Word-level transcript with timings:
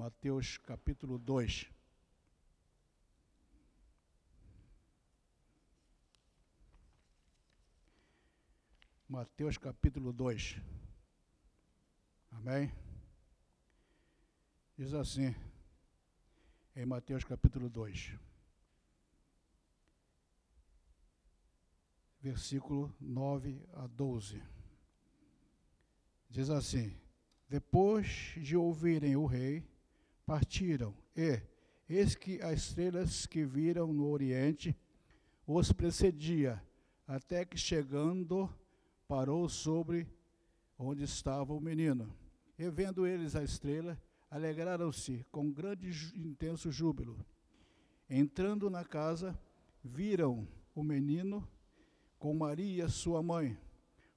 Mateus 0.00 0.56
capítulo 0.56 1.18
2. 1.18 1.70
Mateus 9.06 9.58
capítulo 9.58 10.10
2. 10.10 10.56
Amém? 12.30 12.72
Diz 14.78 14.94
assim, 14.94 15.34
em 16.74 16.86
Mateus 16.86 17.22
capítulo 17.22 17.68
2, 17.68 18.16
versículo 22.22 22.90
9 22.98 23.62
a 23.74 23.86
12. 23.86 24.42
Diz 26.30 26.48
assim: 26.48 26.98
Depois 27.50 28.32
de 28.38 28.56
ouvirem 28.56 29.14
o 29.14 29.26
rei, 29.26 29.68
partiram, 30.30 30.94
e, 31.16 31.42
eis 31.88 32.14
que 32.14 32.40
as 32.40 32.60
estrelas 32.60 33.26
que 33.26 33.44
viram 33.44 33.92
no 33.92 34.08
oriente 34.08 34.76
os 35.44 35.72
precedia, 35.72 36.62
até 37.04 37.44
que 37.44 37.58
chegando, 37.58 38.48
parou 39.08 39.48
sobre 39.48 40.06
onde 40.78 41.02
estava 41.02 41.52
o 41.52 41.60
menino. 41.60 42.14
E 42.56 42.70
vendo 42.70 43.08
eles 43.08 43.34
a 43.34 43.42
estrela, 43.42 44.00
alegraram-se 44.30 45.26
com 45.32 45.50
grande 45.50 45.90
intenso 46.14 46.70
júbilo. 46.70 47.18
Entrando 48.08 48.70
na 48.70 48.84
casa, 48.84 49.36
viram 49.82 50.46
o 50.76 50.84
menino 50.84 51.44
com 52.20 52.32
Maria, 52.34 52.88
sua 52.88 53.20
mãe. 53.20 53.58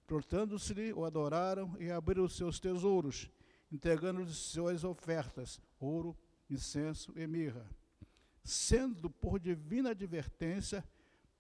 Portando-se-lhe, 0.06 0.94
o 0.94 1.06
adoraram 1.06 1.76
e 1.80 1.90
abriram 1.90 2.30
seus 2.30 2.60
tesouros, 2.60 3.32
entregando-lhe 3.72 4.30
suas 4.30 4.84
ofertas, 4.84 5.60
ouro, 5.84 6.18
incenso 6.50 7.14
e 7.16 7.28
mirra. 7.28 7.66
Sendo 8.44 9.10
por 9.10 9.40
divina 9.40 9.92
advertência 9.92 10.84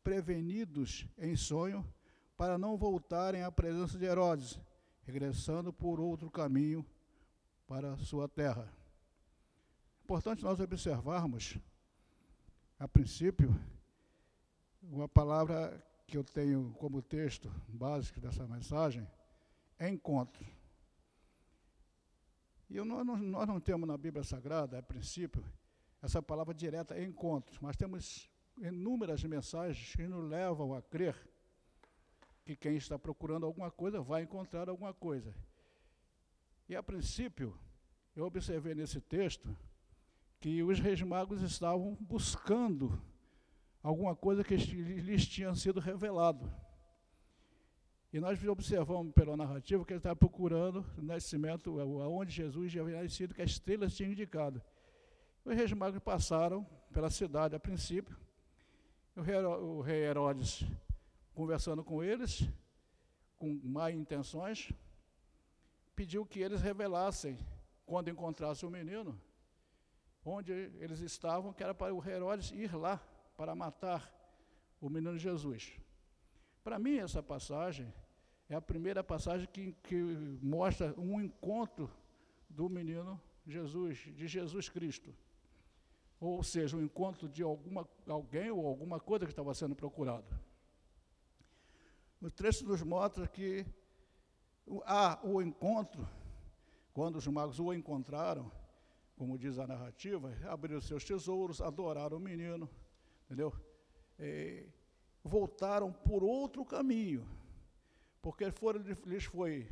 prevenidos 0.04 1.08
em 1.17 1.36
sonho, 1.36 1.86
para 2.36 2.58
não 2.58 2.78
voltarem 2.78 3.44
à 3.44 3.52
presença 3.52 3.98
de 3.98 4.06
Herodes, 4.06 4.59
regressando 5.06 5.72
por 5.72 6.00
outro 6.00 6.30
caminho 6.30 6.86
para 7.67 7.98
sua 7.98 8.28
terra. 8.28 8.72
Importante 10.04 10.44
nós 10.44 10.60
observarmos, 10.60 11.58
a 12.78 12.88
princípio, 12.88 13.58
uma 14.82 15.08
palavra 15.08 15.82
que 16.06 16.17
eu 16.17 16.23
tenho 16.23 16.73
como 16.78 17.02
texto 17.02 17.50
básico 17.70 18.20
dessa 18.20 18.45
mensagem 18.45 19.08
é 19.80 19.89
encontro. 19.89 20.45
E 22.74 22.78
eu, 22.78 22.84
nós, 22.84 23.06
nós 23.06 23.48
não 23.48 23.60
temos 23.60 23.88
na 23.88 23.96
Bíblia 23.96 24.24
Sagrada, 24.24 24.80
a 24.80 24.82
princípio, 24.82 25.46
essa 26.02 26.24
palavra 26.24 26.56
direta 26.56 27.00
encontro, 27.00 27.60
mas 27.62 27.78
temos 27.78 28.28
inúmeras 28.58 29.24
mensagens 29.24 29.96
que 29.96 30.08
nos 30.08 30.28
levam 30.28 30.74
a 30.74 30.82
crer 30.82 31.16
que 32.44 32.56
quem 32.56 32.76
está 32.76 32.98
procurando 32.98 33.46
alguma 33.46 33.70
coisa 33.70 34.02
vai 34.02 34.24
encontrar 34.24 34.70
alguma 34.70 34.92
coisa. 34.92 35.36
E 36.68 36.76
a 36.76 36.82
princípio, 36.82 37.56
eu 38.16 38.26
observei 38.26 38.74
nesse 38.74 39.00
texto 39.00 39.56
que 40.40 40.64
os 40.64 40.80
reis 40.80 41.00
magos 41.04 41.44
estavam 41.44 41.96
buscando 42.02 43.00
alguma 43.84 44.16
coisa 44.16 44.44
que 44.44 44.56
lhes 44.56 45.28
tinha 45.28 45.54
sido 45.54 45.80
revelado. 45.80 46.52
E 48.14 48.19
nós 48.19 48.42
observamos 48.47 49.11
pela 49.11 49.36
narrativa 49.36 49.83
que 49.83 49.92
ele 49.92 49.97
estava 49.97 50.16
procurando 50.16 50.86
o 50.95 51.02
nascimento, 51.02 51.80
aonde 51.80 52.31
Jesus 52.31 52.72
já 52.72 52.81
havia 52.81 53.02
nascido, 53.02 53.33
que 53.33 53.42
as 53.42 53.50
estrelas 53.50 53.95
tinham 53.95 54.11
indicado. 54.11 54.61
Os 55.44 55.55
reis 55.55 55.73
magos 55.73 56.00
passaram 56.00 56.64
pela 56.94 57.09
cidade 57.09 57.55
a 57.55 57.59
princípio. 57.59 58.16
O 59.16 59.81
rei 59.81 60.03
Herodes 60.03 60.64
conversando 61.33 61.83
com 61.83 62.03
eles, 62.03 62.48
com 63.39 63.60
má 63.64 63.92
intenções, 63.92 64.71
pediu 65.95 66.23
que 66.23 66.39
eles 66.39 66.61
revelassem, 66.61 67.36
quando 67.83 68.09
encontrassem 68.09 68.70
o 68.70 68.71
menino, 68.71 69.20
onde 70.23 70.52
eles 70.52 70.99
estavam, 70.99 71.52
que 71.52 71.64
era 71.64 71.73
para 71.73 71.93
o 71.93 72.08
Herodes 72.08 72.52
ir 72.52 72.76
lá 72.76 73.02
para 73.36 73.55
matar 73.55 74.08
o 74.80 74.88
menino 74.88 75.17
Jesus. 75.17 75.73
Para 76.64 76.77
mim, 76.77 76.98
essa 76.98 77.21
passagem 77.21 77.92
é 78.53 78.55
a 78.55 78.61
primeira 78.61 79.03
passagem 79.03 79.47
que, 79.52 79.73
que 79.83 79.95
mostra 80.41 80.93
um 80.95 81.19
encontro 81.19 81.89
do 82.47 82.69
menino 82.69 83.19
Jesus, 83.47 83.97
de 83.97 84.27
Jesus 84.27 84.69
Cristo. 84.69 85.14
Ou 86.19 86.43
seja, 86.43 86.77
um 86.77 86.83
encontro 86.83 87.27
de 87.27 87.41
alguma, 87.41 87.87
alguém 88.08 88.52
ou 88.52 88.67
alguma 88.67 88.99
coisa 88.99 89.25
que 89.25 89.31
estava 89.31 89.53
sendo 89.55 89.75
procurado. 89.75 90.27
O 92.21 92.30
trecho 92.30 92.64
nos 92.65 92.83
mostra 92.83 93.27
que 93.27 93.65
há 94.85 95.20
o 95.23 95.41
encontro, 95.41 96.08
quando 96.93 97.15
os 97.15 97.27
magos 97.27 97.59
o 97.59 97.73
encontraram, 97.73 98.52
como 99.17 99.37
diz 99.37 99.58
a 99.58 99.65
narrativa, 99.65 100.31
abriram 100.47 100.80
seus 100.80 101.03
tesouros, 101.03 101.59
adoraram 101.59 102.17
o 102.17 102.21
menino, 102.21 102.70
entendeu? 103.25 103.52
E 104.20 104.67
voltaram 105.23 105.91
por 105.91 106.23
outro 106.23 106.64
caminho, 106.64 107.27
porque 108.23 108.50
foram, 108.52 108.80
lhes 109.06 109.26
foi 109.26 109.70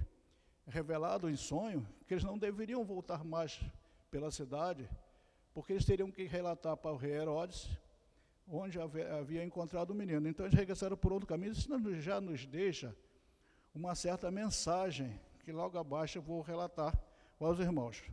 revelado 0.67 1.29
em 1.29 1.37
sonho 1.37 1.87
que 2.05 2.13
eles 2.13 2.23
não 2.23 2.37
deveriam 2.37 2.83
voltar 2.83 3.23
mais 3.23 3.61
pela 4.11 4.29
cidade, 4.29 4.89
porque 5.53 5.71
eles 5.71 5.85
teriam 5.85 6.11
que 6.11 6.25
relatar 6.25 6.75
para 6.75 6.91
o 6.91 6.97
rei 6.97 7.13
Herodes 7.13 7.69
onde 8.45 8.77
havia 8.77 9.45
encontrado 9.45 9.91
o 9.91 9.95
menino. 9.95 10.27
Então 10.27 10.45
eles 10.45 10.57
regressaram 10.57 10.97
por 10.97 11.13
outro 11.13 11.25
caminho. 11.25 11.53
Isso 11.53 11.69
já 12.01 12.19
nos 12.19 12.45
deixa 12.45 12.93
uma 13.73 13.95
certa 13.95 14.29
mensagem, 14.29 15.17
que 15.45 15.51
logo 15.53 15.77
abaixo 15.77 16.17
eu 16.17 16.21
vou 16.21 16.41
relatar 16.41 16.93
aos 17.39 17.57
irmãos. 17.57 18.03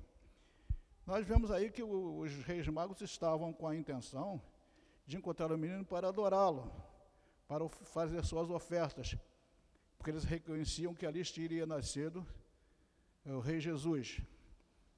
Nós 1.04 1.27
vemos 1.27 1.50
aí 1.50 1.69
que 1.69 1.82
os 1.82 2.32
reis 2.44 2.69
magos 2.69 3.00
estavam 3.00 3.53
com 3.53 3.66
a 3.66 3.75
intenção 3.75 4.41
de 5.04 5.16
encontrar 5.16 5.50
o 5.50 5.59
menino 5.59 5.84
para 5.84 6.09
adorá-lo, 6.09 6.71
para 7.48 7.69
fazer 7.69 8.25
suas 8.25 8.48
ofertas, 8.50 9.16
porque 9.98 10.10
eles 10.10 10.25
reconheciam 10.25 10.94
que 10.94 11.04
ali 11.04 11.22
teria 11.25 11.66
nascido 11.66 12.25
é, 13.25 13.32
o 13.32 13.41
rei 13.41 13.60
Jesus. 13.60 14.20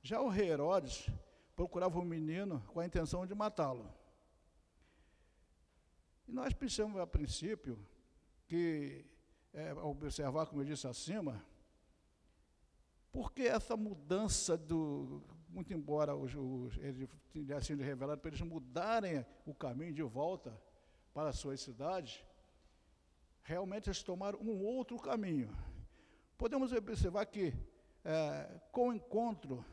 Já 0.02 0.20
o 0.20 0.28
rei 0.28 0.50
Herodes 0.50 1.08
procurava 1.56 1.98
o 1.98 2.04
menino 2.04 2.62
com 2.68 2.80
a 2.80 2.86
intenção 2.86 3.26
de 3.26 3.34
matá-lo. 3.34 3.92
E 6.28 6.32
nós 6.32 6.52
pensamos, 6.52 7.00
a 7.00 7.06
princípio, 7.06 7.78
que, 8.46 9.04
é, 9.52 9.72
observar, 9.74 10.46
como 10.46 10.62
eu 10.62 10.66
disse 10.66 10.86
acima, 10.86 11.44
porque 13.10 13.42
essa 13.42 13.76
mudança 13.76 14.56
do. 14.56 15.22
Muito 15.48 15.74
embora 15.74 16.14
os, 16.14 16.32
os, 16.36 16.78
ele 16.78 17.08
tenha 17.32 17.60
sido 17.60 17.82
revelado 17.82 18.20
para 18.20 18.30
eles 18.30 18.40
mudarem 18.40 19.26
o 19.44 19.52
caminho 19.52 19.92
de 19.92 20.02
volta 20.02 20.56
para 21.12 21.30
as 21.30 21.38
suas 21.38 21.60
cidades, 21.60 22.24
realmente 23.42 23.88
eles 23.88 24.02
tomaram 24.02 24.38
um 24.40 24.64
outro 24.64 24.98
caminho. 24.98 25.54
Podemos 26.36 26.72
observar 26.72 27.26
que, 27.26 27.54
é, 28.04 28.60
com 28.72 28.88
o 28.88 28.94
encontro 28.94 29.64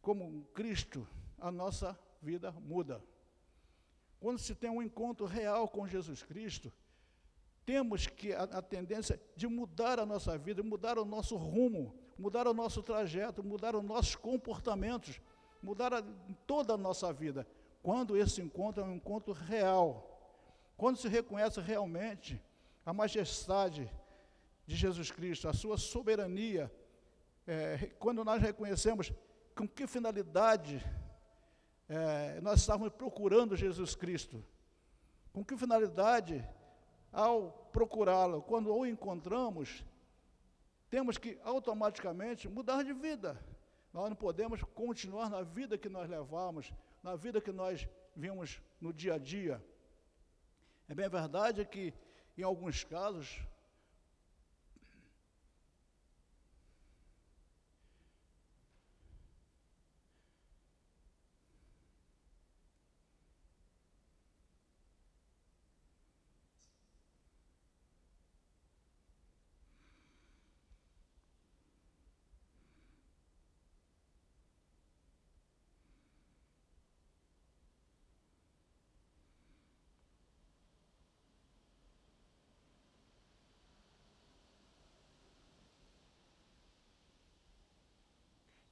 como 0.00 0.44
Cristo, 0.54 1.06
a 1.38 1.50
nossa 1.50 1.98
vida 2.20 2.50
muda. 2.52 3.02
Quando 4.18 4.38
se 4.38 4.54
tem 4.54 4.70
um 4.70 4.82
encontro 4.82 5.26
real 5.26 5.68
com 5.68 5.86
Jesus 5.86 6.22
Cristo, 6.22 6.72
temos 7.64 8.06
que 8.06 8.32
a, 8.32 8.44
a, 8.44 8.62
tendência 8.62 9.20
de 9.36 9.46
mudar 9.46 10.00
a 10.00 10.06
nossa 10.06 10.36
vida, 10.36 10.62
mudar 10.62 10.98
o 10.98 11.04
nosso 11.04 11.36
rumo, 11.36 11.94
mudar 12.18 12.48
o 12.48 12.54
nosso 12.54 12.82
trajeto, 12.82 13.44
mudar 13.44 13.76
os 13.76 13.84
nossos 13.84 14.16
comportamentos, 14.16 15.20
mudar 15.62 15.92
a, 15.92 16.02
toda 16.46 16.74
a 16.74 16.78
nossa 16.78 17.12
vida. 17.12 17.46
Quando 17.82 18.16
esse 18.16 18.40
encontro 18.40 18.82
é 18.82 18.86
um 18.86 18.94
encontro 18.94 19.32
real, 19.32 20.18
quando 20.76 20.96
se 20.96 21.08
reconhece 21.08 21.60
realmente 21.60 22.42
a 22.88 22.92
majestade 22.92 23.92
de 24.66 24.74
Jesus 24.74 25.10
Cristo, 25.10 25.46
a 25.46 25.52
sua 25.52 25.76
soberania, 25.76 26.72
é, 27.46 27.90
quando 27.98 28.24
nós 28.24 28.40
reconhecemos 28.40 29.12
com 29.54 29.68
que 29.68 29.86
finalidade 29.86 30.82
é, 31.86 32.40
nós 32.40 32.60
estávamos 32.60 32.92
procurando 32.94 33.54
Jesus 33.54 33.94
Cristo. 33.94 34.42
Com 35.34 35.44
que 35.44 35.54
finalidade? 35.54 36.42
Ao 37.12 37.50
procurá-lo, 37.72 38.40
quando 38.42 38.74
o 38.74 38.86
encontramos, 38.86 39.84
temos 40.88 41.18
que 41.18 41.38
automaticamente 41.42 42.48
mudar 42.48 42.82
de 42.84 42.94
vida. 42.94 43.38
Nós 43.92 44.08
não 44.08 44.16
podemos 44.16 44.62
continuar 44.62 45.28
na 45.28 45.42
vida 45.42 45.76
que 45.76 45.90
nós 45.90 46.08
levamos, 46.08 46.72
na 47.02 47.16
vida 47.16 47.38
que 47.38 47.52
nós 47.52 47.86
vimos 48.16 48.62
no 48.80 48.94
dia 48.94 49.14
a 49.14 49.18
dia. 49.18 49.62
É 50.88 50.94
bem 50.94 51.08
verdade 51.08 51.66
que, 51.66 51.92
em 52.38 52.44
alguns 52.44 52.84
casos, 52.84 53.40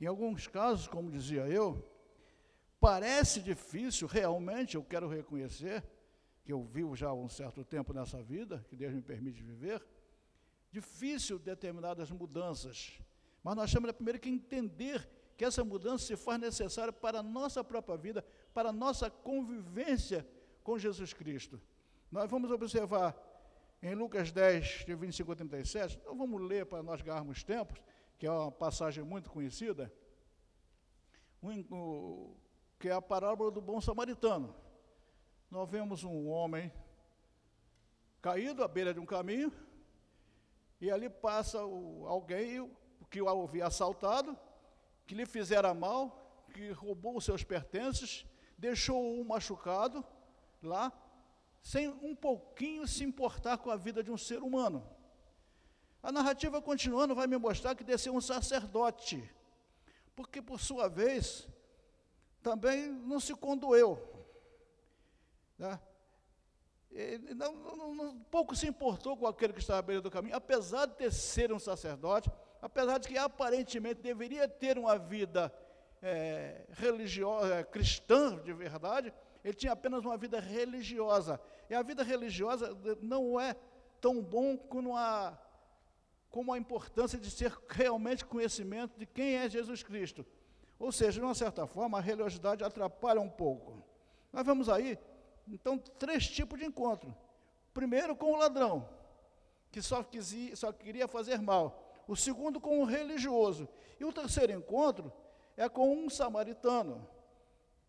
Em 0.01 0.07
alguns 0.07 0.47
casos, 0.47 0.87
como 0.87 1.11
dizia 1.11 1.47
eu, 1.49 1.85
parece 2.79 3.41
difícil, 3.41 4.07
realmente, 4.07 4.77
eu 4.77 4.85
quero 4.85 5.09
reconhecer, 5.09 5.83
que 6.45 6.53
eu 6.53 6.63
vivo 6.63 6.95
já 6.95 7.09
há 7.09 7.15
um 7.15 7.29
certo 7.29 7.65
tempo 7.65 7.93
nessa 7.93 8.23
vida, 8.23 8.65
que 8.69 8.77
Deus 8.77 8.93
me 8.93 9.03
permite 9.03 9.43
viver, 9.43 9.85
difícil 10.71 11.39
determinadas 11.39 12.11
mudanças. 12.11 13.01
Mas 13.43 13.57
nós 13.57 13.73
temos 13.73 13.91
primeiro 13.93 14.21
que 14.21 14.29
entender 14.29 15.09
que 15.37 15.45
essa 15.45 15.65
mudança 15.65 16.05
se 16.07 16.17
faz 16.17 16.41
necessária 16.41 16.93
para 16.93 17.21
a 17.21 17.23
nossa 17.23 17.63
própria 17.63 17.97
vida, 17.97 18.25
para 18.55 18.71
a 18.71 18.73
nossa 18.73 19.11
convivência 19.11 20.27
com 20.63 20.79
Jesus 20.79 21.13
Cristo. 21.13 21.61
Nós 22.11 22.31
vamos 22.31 22.51
observar 22.51 23.17
em 23.83 23.95
Lucas 23.95 24.33
10, 24.33 24.85
de 24.87 24.95
25 24.95 25.33
a 25.33 25.37
37, 25.37 25.99
então 26.01 26.17
vamos 26.17 26.41
ler 26.41 26.67
para 26.67 26.83
nós 26.83 27.03
ganharmos 27.03 27.45
tempos, 27.45 27.79
que 28.19 28.27
é 28.27 28.31
uma 28.31 28.51
passagem 28.51 29.05
muito 29.05 29.31
conhecida, 29.31 29.93
que 32.79 32.89
é 32.89 32.93
a 32.93 33.03
parábola 33.03 33.51
do 33.51 33.61
bom 33.61 33.81
samaritano. 33.81 34.55
Nós 35.51 35.69
vemos 35.69 36.03
um 36.03 36.29
homem 36.29 36.73
caído 38.21 38.65
à 38.65 38.69
beira 38.69 38.93
de 38.93 39.01
um 39.01 39.07
caminho, 39.07 39.53
e 40.81 40.91
ali 40.91 41.09
passa 41.09 41.59
alguém 41.59 42.71
que 43.11 43.23
o 43.23 43.29
havia 43.29 43.67
assaltado, 43.67 44.37
que 45.07 45.15
lhe 45.15 45.25
fizera 45.25 45.73
mal, 45.73 46.45
que 46.53 46.71
roubou 46.71 47.17
os 47.17 47.25
seus 47.25 47.45
pertences, 47.45 48.27
deixou-o 48.59 49.25
machucado 49.25 50.05
lá, 50.63 50.93
sem 51.63 51.89
um 51.89 52.15
pouquinho 52.17 52.87
se 52.89 53.05
importar 53.05 53.59
com 53.59 53.71
a 53.71 53.77
vida 53.77 54.03
de 54.03 54.11
um 54.11 54.19
ser 54.19 54.43
humano. 54.43 54.96
A 56.07 56.13
narrativa 56.13 56.63
continuando 56.63 57.17
vai 57.17 57.27
me 57.27 57.37
mostrar 57.37 57.75
que 57.75 57.83
desceu 57.83 58.15
um 58.15 58.21
sacerdote, 58.21 59.29
porque 60.15 60.41
por 60.41 60.61
sua 60.61 60.89
vez 60.89 61.49
também 62.41 62.93
não 62.93 63.19
se 63.19 63.35
condoeu. 63.35 64.01
Né? 65.59 65.81
Não, 67.35 67.53
não, 67.53 67.95
não, 67.97 68.21
pouco 68.31 68.55
se 68.55 68.69
importou 68.69 69.17
com 69.17 69.27
aquele 69.27 69.53
que 69.53 69.59
estava 69.59 69.81
à 69.81 69.83
beira 69.83 70.01
do 70.01 70.09
caminho, 70.09 70.37
apesar 70.37 70.87
de 70.87 70.95
ter 70.95 71.13
ser 71.13 71.53
um 71.53 71.59
sacerdote, 71.59 72.31
apesar 72.63 72.99
de 72.99 73.09
que 73.09 73.19
aparentemente 73.19 74.01
deveria 74.01 74.47
ter 74.47 74.79
uma 74.79 74.97
vida 74.97 75.53
é, 76.01 76.67
religiosa, 76.71 77.53
é, 77.53 77.65
cristã 77.65 78.39
de 78.45 78.53
verdade, 78.53 79.13
ele 79.43 79.55
tinha 79.55 79.73
apenas 79.73 80.05
uma 80.05 80.17
vida 80.17 80.39
religiosa. 80.39 81.41
E 81.69 81.75
a 81.75 81.83
vida 81.83 82.05
religiosa 82.05 82.79
não 83.03 83.41
é 83.41 83.57
tão 84.01 84.23
bom 84.23 84.57
como 84.57 84.97
a, 84.97 85.37
como 86.37 86.53
a 86.53 86.59
importância 86.59 87.19
de 87.19 87.31
ser 87.31 87.51
realmente 87.67 88.23
conhecimento 88.23 88.99
de 88.99 89.07
quem 89.07 89.37
é 89.37 89.49
Jesus 89.49 89.83
Cristo. 89.83 90.23
Ou 90.79 90.93
seja, 90.93 91.13
de 91.19 91.25
uma 91.25 91.35
certa 91.35 91.67
forma, 91.67 91.97
a 91.97 92.01
religiosidade 92.03 92.63
atrapalha 92.63 93.23
um 93.23 93.31
pouco. 93.31 93.83
Nós 94.31 94.45
vamos 94.45 94.69
aí, 94.69 94.99
então, 95.49 95.79
três 95.79 96.29
tipos 96.29 96.59
de 96.59 96.67
encontro. 96.67 97.17
Primeiro, 97.73 98.15
com 98.15 98.35
o 98.35 98.37
ladrão, 98.37 98.87
que 99.73 99.81
só, 99.81 100.05
só 100.55 100.73
queria 100.75 101.09
fazer 101.09 101.41
mal. 101.41 101.83
O 102.07 102.15
segundo, 102.15 102.61
com 102.61 102.83
o 102.83 102.85
religioso. 102.85 103.67
E 103.99 104.05
o 104.05 104.13
terceiro 104.13 104.53
encontro 104.53 105.11
é 105.57 105.71
com 105.71 105.91
um 105.91 106.11
samaritano. 106.11 107.09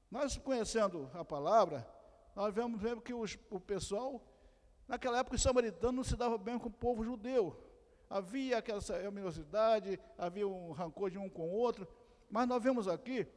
Nós 0.10 0.38
conhecendo 0.38 1.12
a 1.14 1.26
palavra, 1.26 1.86
nós 2.34 2.54
vemos 2.54 2.82
mesmo 2.82 3.02
que 3.02 3.14
os, 3.14 3.38
o 3.50 3.60
pessoal, 3.60 4.26
naquela 4.88 5.20
época, 5.20 5.36
os 5.36 5.42
samaritanos 5.42 5.94
não 5.94 6.04
se 6.06 6.16
davam 6.16 6.38
bem 6.38 6.58
com 6.58 6.70
o 6.70 6.72
povo 6.72 7.04
judeu. 7.04 7.67
Havia 8.10 8.58
aquela 8.58 8.82
aminosidade, 9.06 10.00
havia 10.18 10.48
um 10.48 10.72
rancor 10.72 11.10
de 11.10 11.18
um 11.18 11.30
com 11.30 11.44
o 11.44 11.52
outro, 11.52 11.88
mas 12.30 12.48
nós 12.48 12.64
vemos 12.64 12.88
aqui 12.88 13.28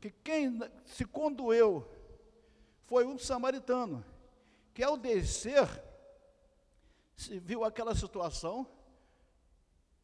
que 0.00 0.10
quem 0.10 0.58
se 0.84 1.04
condoeu 1.04 1.90
foi 2.84 3.06
um 3.06 3.18
samaritano, 3.18 4.04
que 4.72 4.82
ao 4.82 4.96
descer, 4.96 5.66
viu 7.42 7.64
aquela 7.64 7.94
situação, 7.94 8.66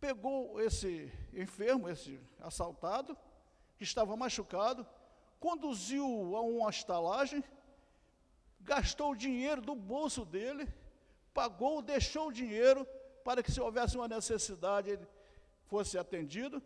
pegou 0.01 0.61
esse 0.61 1.11
enfermo, 1.33 1.89
esse 1.89 2.21
assaltado, 2.41 3.17
que 3.77 3.85
estava 3.85 4.17
machucado, 4.17 4.87
conduziu 5.39 6.05
a 6.37 6.41
uma 6.41 6.71
estalagem, 6.71 7.43
gastou 8.61 9.13
o 9.13 9.17
dinheiro 9.17 9.63
do 9.63 9.75
bolso 9.75 10.25
dele, 10.25 10.69
pagou, 11.33 11.81
deixou 11.81 12.29
o 12.29 12.33
dinheiro 12.33 12.87
para 13.27 13.43
que 13.43 13.51
se 13.51 13.61
houvesse 13.61 13.97
uma 13.97 14.07
necessidade 14.07 14.89
ele 14.89 15.05
fosse 15.65 15.99
atendido. 15.99 16.63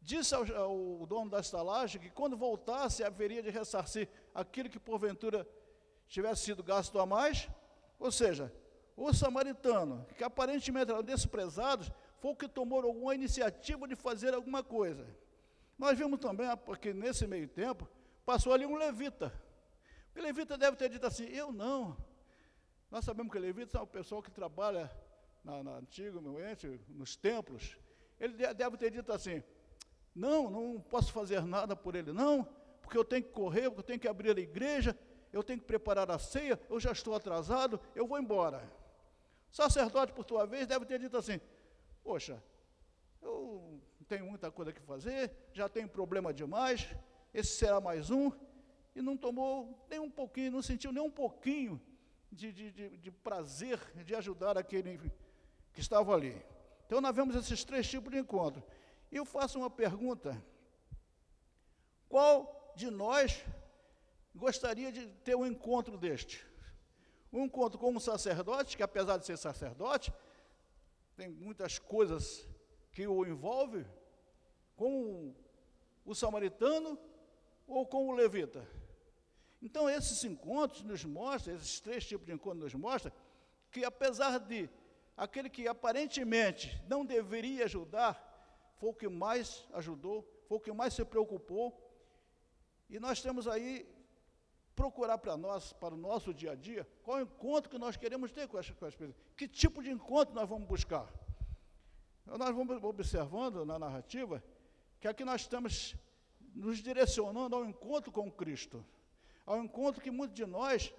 Disse 0.00 0.36
ao, 0.36 0.44
ao 0.54 1.04
dono 1.04 1.28
da 1.28 1.40
estalagem 1.40 2.00
que 2.00 2.10
quando 2.10 2.36
voltasse 2.36 3.02
haveria 3.02 3.42
de 3.42 3.50
ressarcir 3.50 4.08
aquilo 4.32 4.70
que 4.70 4.78
porventura 4.78 5.44
tivesse 6.06 6.44
sido 6.44 6.62
gasto 6.62 6.96
a 7.00 7.04
mais. 7.04 7.48
Ou 7.98 8.12
seja, 8.12 8.54
o 8.96 9.12
samaritano, 9.12 10.06
que 10.16 10.22
aparentemente 10.22 10.92
eram 10.92 11.02
desprezados, 11.02 11.90
foi 12.20 12.30
o 12.30 12.36
que 12.36 12.46
tomou 12.46 12.84
alguma 12.84 13.12
iniciativa 13.12 13.88
de 13.88 13.96
fazer 13.96 14.32
alguma 14.32 14.62
coisa. 14.62 15.04
Nós 15.76 15.98
vimos 15.98 16.20
também, 16.20 16.46
porque 16.58 16.94
nesse 16.94 17.26
meio 17.26 17.48
tempo, 17.48 17.88
passou 18.24 18.52
ali 18.52 18.64
um 18.64 18.76
levita. 18.76 19.32
O 20.14 20.20
levita 20.20 20.56
deve 20.56 20.76
ter 20.76 20.88
dito 20.88 21.04
assim, 21.04 21.24
eu 21.24 21.50
não. 21.50 21.96
Nós 22.92 23.04
sabemos 23.04 23.32
que 23.32 23.40
levita 23.40 23.78
é 23.78 23.80
o 23.80 23.86
pessoal 23.88 24.22
que 24.22 24.30
trabalha 24.30 24.88
na, 25.46 25.62
na 25.62 25.76
antiga, 25.76 26.20
nos 26.88 27.14
templos. 27.14 27.78
Ele 28.18 28.34
deve 28.52 28.76
ter 28.76 28.90
dito 28.90 29.12
assim, 29.12 29.42
não, 30.14 30.50
não 30.50 30.80
posso 30.80 31.12
fazer 31.12 31.44
nada 31.44 31.76
por 31.76 31.94
ele, 31.94 32.12
não, 32.12 32.44
porque 32.82 32.98
eu 32.98 33.04
tenho 33.04 33.22
que 33.22 33.30
correr, 33.30 33.70
porque 33.70 33.80
eu 33.80 33.84
tenho 33.84 34.00
que 34.00 34.08
abrir 34.08 34.36
a 34.36 34.40
igreja, 34.40 34.98
eu 35.32 35.44
tenho 35.44 35.60
que 35.60 35.64
preparar 35.64 36.10
a 36.10 36.18
ceia, 36.18 36.60
eu 36.68 36.80
já 36.80 36.90
estou 36.90 37.14
atrasado, 37.14 37.80
eu 37.94 38.06
vou 38.06 38.18
embora. 38.18 38.68
Sacerdote, 39.50 40.12
por 40.12 40.26
sua 40.26 40.46
vez, 40.46 40.66
deve 40.66 40.84
ter 40.84 40.98
dito 40.98 41.16
assim, 41.16 41.40
poxa, 42.02 42.42
eu 43.22 43.80
tenho 44.08 44.26
muita 44.26 44.50
coisa 44.50 44.72
que 44.72 44.80
fazer, 44.80 45.30
já 45.52 45.68
tenho 45.68 45.88
problema 45.88 46.34
demais, 46.34 46.88
esse 47.32 47.56
será 47.56 47.80
mais 47.80 48.10
um, 48.10 48.32
e 48.94 49.02
não 49.02 49.16
tomou 49.16 49.86
nem 49.88 50.00
um 50.00 50.10
pouquinho, 50.10 50.50
não 50.50 50.62
sentiu 50.62 50.90
nem 50.92 51.02
um 51.02 51.10
pouquinho 51.10 51.80
de, 52.32 52.52
de, 52.52 52.96
de 52.96 53.10
prazer 53.10 53.78
de 54.04 54.14
ajudar 54.14 54.58
aquele 54.58 54.98
que 55.76 55.82
estava 55.82 56.14
ali. 56.14 56.34
Então 56.86 57.02
nós 57.02 57.14
vemos 57.14 57.36
esses 57.36 57.62
três 57.62 57.86
tipos 57.86 58.10
de 58.10 58.18
encontro. 58.18 58.64
E 59.12 59.16
eu 59.16 59.26
faço 59.26 59.58
uma 59.58 59.68
pergunta: 59.68 60.42
qual 62.08 62.72
de 62.74 62.90
nós 62.90 63.44
gostaria 64.34 64.90
de 64.90 65.06
ter 65.22 65.36
um 65.36 65.44
encontro 65.44 65.98
deste? 65.98 66.46
Um 67.30 67.44
encontro 67.44 67.78
com 67.78 67.92
um 67.92 68.00
sacerdote, 68.00 68.74
que 68.74 68.82
apesar 68.82 69.18
de 69.18 69.26
ser 69.26 69.36
sacerdote, 69.36 70.10
tem 71.14 71.28
muitas 71.28 71.78
coisas 71.78 72.48
que 72.90 73.06
o 73.06 73.26
envolve, 73.26 73.84
com 74.76 75.34
o 76.06 76.14
samaritano 76.14 76.98
ou 77.66 77.84
com 77.86 78.08
o 78.08 78.12
levita. 78.12 78.66
Então, 79.60 79.90
esses 79.90 80.24
encontros 80.24 80.82
nos 80.82 81.04
mostram, 81.04 81.54
esses 81.54 81.80
três 81.80 82.06
tipos 82.06 82.24
de 82.24 82.32
encontros 82.32 82.62
nos 82.62 82.74
mostram, 82.74 83.12
que 83.70 83.84
apesar 83.84 84.38
de 84.38 84.70
aquele 85.16 85.48
que 85.48 85.66
aparentemente 85.66 86.80
não 86.88 87.04
deveria 87.04 87.64
ajudar, 87.64 88.22
foi 88.76 88.90
o 88.90 88.94
que 88.94 89.08
mais 89.08 89.66
ajudou, 89.72 90.22
foi 90.46 90.58
o 90.58 90.60
que 90.60 90.72
mais 90.72 90.92
se 90.92 91.04
preocupou. 91.04 91.82
E 92.90 93.00
nós 93.00 93.20
temos 93.22 93.48
aí 93.48 93.88
procurar 94.74 95.16
para 95.16 95.36
nós, 95.36 95.72
para 95.72 95.94
o 95.94 95.96
nosso 95.96 96.34
dia 96.34 96.52
a 96.52 96.54
dia, 96.54 96.86
qual 97.02 97.18
o 97.18 97.22
encontro 97.22 97.70
que 97.70 97.78
nós 97.78 97.96
queremos 97.96 98.30
ter 98.30 98.46
com 98.46 98.58
as 98.58 98.70
pessoas. 98.70 99.14
Que 99.34 99.48
tipo 99.48 99.82
de 99.82 99.90
encontro 99.90 100.34
nós 100.34 100.48
vamos 100.48 100.68
buscar? 100.68 101.10
Nós 102.26 102.54
vamos 102.54 102.82
observando 102.82 103.64
na 103.64 103.78
narrativa 103.78 104.42
que 105.00 105.08
aqui 105.08 105.24
nós 105.24 105.42
estamos 105.42 105.96
nos 106.54 106.78
direcionando 106.78 107.56
ao 107.56 107.64
encontro 107.64 108.12
com 108.12 108.30
Cristo, 108.30 108.84
ao 109.46 109.62
encontro 109.62 110.02
que 110.02 110.10
muitos 110.10 110.34
de 110.34 110.44
nós, 110.44 110.92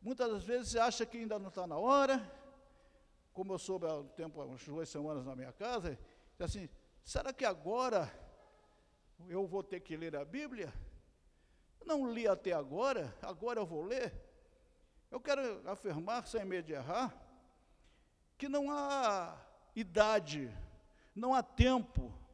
muitas 0.00 0.30
das 0.30 0.44
vezes, 0.44 0.74
acha 0.74 1.06
que 1.06 1.18
ainda 1.18 1.38
não 1.38 1.48
está 1.48 1.66
na 1.66 1.76
hora, 1.76 2.18
como 3.34 3.52
eu 3.52 3.58
soube 3.58 3.86
há 3.86 3.94
um 3.94 4.08
tempo, 4.08 4.42
umas 4.42 4.64
duas 4.64 4.88
semanas 4.88 5.26
na 5.26 5.36
minha 5.36 5.52
casa, 5.52 5.98
assim, 6.38 6.68
será 7.04 7.34
que 7.34 7.44
agora 7.44 8.10
eu 9.28 9.46
vou 9.46 9.62
ter 9.62 9.80
que 9.80 9.94
ler 9.94 10.16
a 10.16 10.24
Bíblia? 10.24 10.72
Não 11.84 12.10
li 12.10 12.26
até 12.26 12.52
agora, 12.52 13.14
agora 13.20 13.60
eu 13.60 13.66
vou 13.66 13.82
ler. 13.82 14.14
Eu 15.10 15.20
quero 15.20 15.68
afirmar, 15.68 16.26
sem 16.26 16.46
medo 16.46 16.64
de 16.64 16.72
errar, 16.72 17.14
que 18.38 18.48
não 18.48 18.70
há 18.70 19.38
idade, 19.76 20.50
não 21.14 21.34
há 21.34 21.42
tempo 21.42 22.24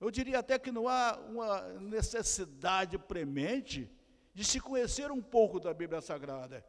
eu 0.00 0.10
diria 0.10 0.38
até 0.38 0.58
que 0.58 0.72
não 0.72 0.88
há 0.88 1.18
uma 1.28 1.60
necessidade 1.78 2.98
premente 2.98 3.90
de 4.32 4.42
se 4.42 4.58
conhecer 4.58 5.10
um 5.12 5.20
pouco 5.20 5.60
da 5.60 5.74
Bíblia 5.74 6.00
Sagrada. 6.00 6.64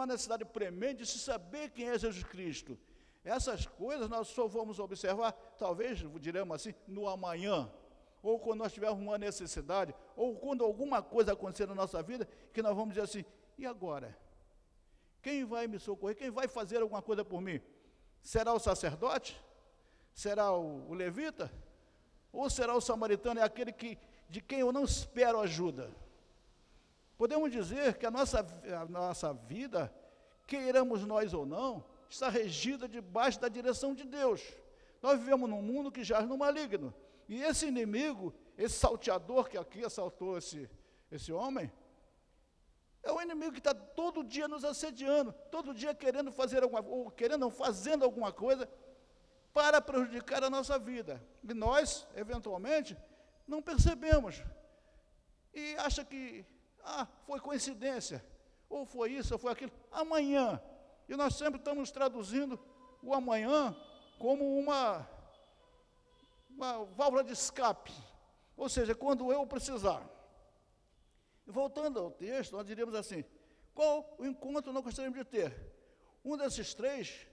Há 0.00 0.06
necessidade 0.06 0.44
premente 0.44 1.02
de 1.02 1.06
se 1.06 1.18
saber 1.18 1.70
quem 1.70 1.88
é 1.88 1.98
Jesus 1.98 2.24
Cristo. 2.24 2.78
Essas 3.24 3.66
coisas 3.66 4.08
nós 4.08 4.28
só 4.28 4.46
vamos 4.46 4.78
observar, 4.78 5.32
talvez, 5.58 6.04
diremos 6.20 6.54
assim, 6.54 6.74
no 6.86 7.08
amanhã, 7.08 7.70
ou 8.22 8.38
quando 8.38 8.60
nós 8.60 8.72
tivermos 8.72 9.00
uma 9.00 9.18
necessidade, 9.18 9.94
ou 10.14 10.36
quando 10.36 10.64
alguma 10.64 11.02
coisa 11.02 11.32
acontecer 11.32 11.66
na 11.66 11.74
nossa 11.74 12.02
vida, 12.02 12.28
que 12.52 12.62
nós 12.62 12.74
vamos 12.74 12.94
dizer 12.94 13.02
assim: 13.02 13.24
e 13.56 13.66
agora? 13.66 14.16
Quem 15.22 15.44
vai 15.44 15.66
me 15.66 15.78
socorrer? 15.78 16.16
Quem 16.16 16.30
vai 16.30 16.46
fazer 16.46 16.82
alguma 16.82 17.00
coisa 17.00 17.24
por 17.24 17.40
mim? 17.40 17.60
Será 18.22 18.52
o 18.52 18.58
sacerdote? 18.58 19.40
Será 20.12 20.52
o, 20.52 20.90
o 20.90 20.94
levita? 20.94 21.50
Ou 22.30 22.50
será 22.50 22.74
o 22.74 22.80
samaritano? 22.80 23.40
É 23.40 23.42
aquele 23.42 23.72
que, 23.72 23.98
de 24.28 24.40
quem 24.40 24.60
eu 24.60 24.70
não 24.70 24.84
espero 24.84 25.40
ajuda. 25.40 25.90
Podemos 27.16 27.50
dizer 27.50 27.96
que 27.96 28.06
a 28.06 28.10
nossa, 28.10 28.46
a 28.80 28.84
nossa 28.86 29.32
vida, 29.32 29.92
queiramos 30.46 31.04
nós 31.04 31.32
ou 31.32 31.46
não, 31.46 31.84
está 32.08 32.28
regida 32.28 32.88
debaixo 32.88 33.40
da 33.40 33.48
direção 33.48 33.94
de 33.94 34.04
Deus. 34.04 34.42
Nós 35.00 35.18
vivemos 35.18 35.48
num 35.48 35.62
mundo 35.62 35.92
que 35.92 36.02
jaz 36.02 36.26
no 36.26 36.36
maligno. 36.36 36.92
E 37.28 37.42
esse 37.42 37.66
inimigo, 37.66 38.34
esse 38.56 38.76
salteador 38.78 39.48
que 39.48 39.56
aqui 39.56 39.84
assaltou 39.84 40.36
esse, 40.38 40.68
esse 41.10 41.32
homem, 41.32 41.70
é 43.02 43.12
o 43.12 43.20
inimigo 43.20 43.52
que 43.52 43.58
está 43.58 43.74
todo 43.74 44.24
dia 44.24 44.48
nos 44.48 44.64
assediando, 44.64 45.32
todo 45.50 45.74
dia 45.74 45.94
querendo 45.94 46.32
fazer 46.32 46.62
alguma 46.62 46.80
ou 46.80 47.10
querendo 47.10 47.50
fazendo 47.50 48.02
alguma 48.02 48.32
coisa 48.32 48.68
para 49.52 49.80
prejudicar 49.80 50.42
a 50.42 50.50
nossa 50.50 50.78
vida. 50.78 51.22
E 51.42 51.52
nós, 51.52 52.06
eventualmente, 52.16 52.96
não 53.46 53.62
percebemos. 53.62 54.42
E 55.52 55.76
acha 55.76 56.04
que, 56.04 56.44
ah, 56.84 57.06
foi 57.26 57.40
coincidência, 57.40 58.24
ou 58.68 58.84
foi 58.84 59.12
isso, 59.12 59.32
ou 59.32 59.38
foi 59.38 59.52
aquilo. 59.52 59.72
Amanhã. 59.90 60.60
E 61.08 61.16
nós 61.16 61.34
sempre 61.34 61.58
estamos 61.58 61.90
traduzindo 61.90 62.58
o 63.02 63.14
amanhã 63.14 63.76
como 64.18 64.58
uma, 64.58 65.08
uma 66.50 66.84
válvula 66.84 67.24
de 67.24 67.32
escape. 67.32 67.92
Ou 68.56 68.68
seja, 68.68 68.94
quando 68.94 69.32
eu 69.32 69.46
precisar. 69.46 70.02
Voltando 71.46 71.98
ao 71.98 72.10
texto, 72.10 72.52
nós 72.52 72.66
diríamos 72.66 72.94
assim: 72.94 73.24
qual 73.74 74.14
o 74.18 74.24
encontro 74.24 74.72
nós 74.72 74.84
gostaríamos 74.84 75.18
de 75.18 75.24
ter? 75.24 75.74
Um 76.24 76.36
desses 76.36 76.72
três, 76.72 77.26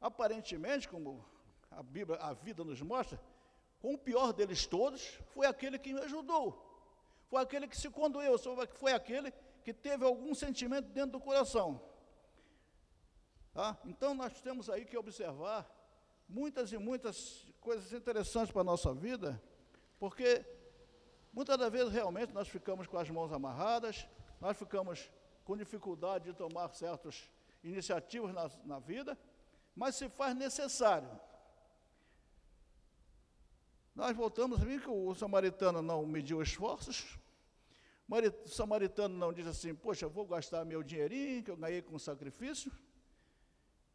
aparentemente, 0.00 0.88
como 0.88 1.24
a 1.70 1.82
Bíblia, 1.82 2.18
a 2.18 2.34
vida 2.34 2.64
nos 2.64 2.82
mostra, 2.82 3.18
com 3.80 3.94
o 3.94 3.98
pior 3.98 4.32
deles 4.32 4.66
todos, 4.66 5.18
foi 5.32 5.46
aquele 5.46 5.78
que 5.78 5.94
me 5.94 6.00
ajudou. 6.00 6.67
Foi 7.28 7.42
aquele 7.42 7.68
que 7.68 7.76
se 7.76 7.90
conduiu, 7.90 8.36
foi 8.74 8.92
aquele 8.92 9.32
que 9.62 9.72
teve 9.72 10.04
algum 10.04 10.34
sentimento 10.34 10.88
dentro 10.88 11.12
do 11.12 11.20
coração. 11.20 11.80
Tá? 13.52 13.76
Então 13.84 14.14
nós 14.14 14.40
temos 14.40 14.70
aí 14.70 14.84
que 14.84 14.96
observar 14.96 15.68
muitas 16.28 16.72
e 16.72 16.78
muitas 16.78 17.46
coisas 17.60 17.92
interessantes 17.92 18.50
para 18.52 18.62
a 18.62 18.64
nossa 18.64 18.94
vida, 18.94 19.42
porque 19.98 20.44
Muitas 21.32 21.56
das 21.56 21.70
vezes, 21.70 21.92
realmente, 21.92 22.32
nós 22.32 22.48
ficamos 22.48 22.86
com 22.86 22.98
as 22.98 23.08
mãos 23.10 23.32
amarradas, 23.32 24.08
nós 24.40 24.56
ficamos 24.56 25.10
com 25.44 25.56
dificuldade 25.56 26.24
de 26.24 26.32
tomar 26.32 26.68
certas 26.70 27.30
iniciativas 27.62 28.34
na, 28.34 28.50
na 28.64 28.78
vida, 28.78 29.16
mas 29.74 29.94
se 29.94 30.08
faz 30.08 30.34
necessário. 30.34 31.08
Nós 33.98 34.16
voltamos 34.16 34.62
a 34.62 34.64
ver 34.64 34.80
que 34.80 34.88
o 34.88 35.12
samaritano 35.12 35.82
não 35.82 36.06
mediu 36.06 36.40
esforços, 36.40 37.18
o 38.08 38.48
samaritano 38.48 39.18
não 39.18 39.32
diz 39.32 39.44
assim, 39.44 39.74
poxa, 39.74 40.06
vou 40.06 40.24
gastar 40.24 40.64
meu 40.64 40.84
dinheirinho 40.84 41.42
que 41.42 41.50
eu 41.50 41.56
ganhei 41.56 41.82
com 41.82 41.98
sacrifício. 41.98 42.70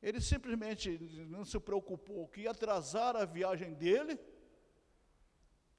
Ele 0.01 0.19
simplesmente 0.19 0.99
não 1.29 1.45
se 1.45 1.57
preocupou 1.57 2.27
que 2.27 2.41
ia 2.41 2.51
atrasar 2.51 3.15
a 3.15 3.23
viagem 3.23 3.73
dele, 3.75 4.19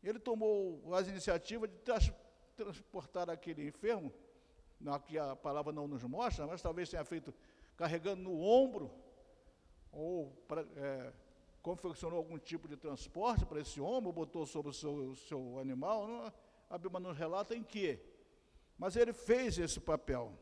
ele 0.02 0.18
tomou 0.18 0.94
as 0.94 1.06
iniciativas 1.06 1.68
de 1.68 1.76
trans, 1.80 2.10
transportar 2.56 3.28
aquele 3.28 3.68
enfermo, 3.68 4.10
que 5.06 5.18
a 5.18 5.36
palavra 5.36 5.70
não 5.70 5.86
nos 5.86 6.02
mostra, 6.02 6.46
mas 6.46 6.62
talvez 6.62 6.88
tenha 6.88 7.04
feito 7.04 7.34
carregando 7.76 8.22
no 8.22 8.40
ombro, 8.40 8.90
ou 9.92 10.30
pra, 10.48 10.62
é, 10.76 11.12
confeccionou 11.64 12.18
algum 12.18 12.38
tipo 12.38 12.68
de 12.68 12.76
transporte 12.76 13.46
para 13.46 13.58
esse 13.58 13.80
ombro, 13.80 14.12
botou 14.12 14.44
sobre 14.44 14.70
o 14.70 14.74
seu, 14.74 15.16
seu 15.16 15.58
animal, 15.58 16.06
não, 16.06 16.32
a 16.68 16.76
Bíblia 16.76 17.00
nos 17.00 17.16
relata 17.16 17.56
em 17.56 17.62
que. 17.62 17.98
Mas 18.76 18.96
ele 18.96 19.14
fez 19.14 19.58
esse 19.58 19.80
papel. 19.80 20.38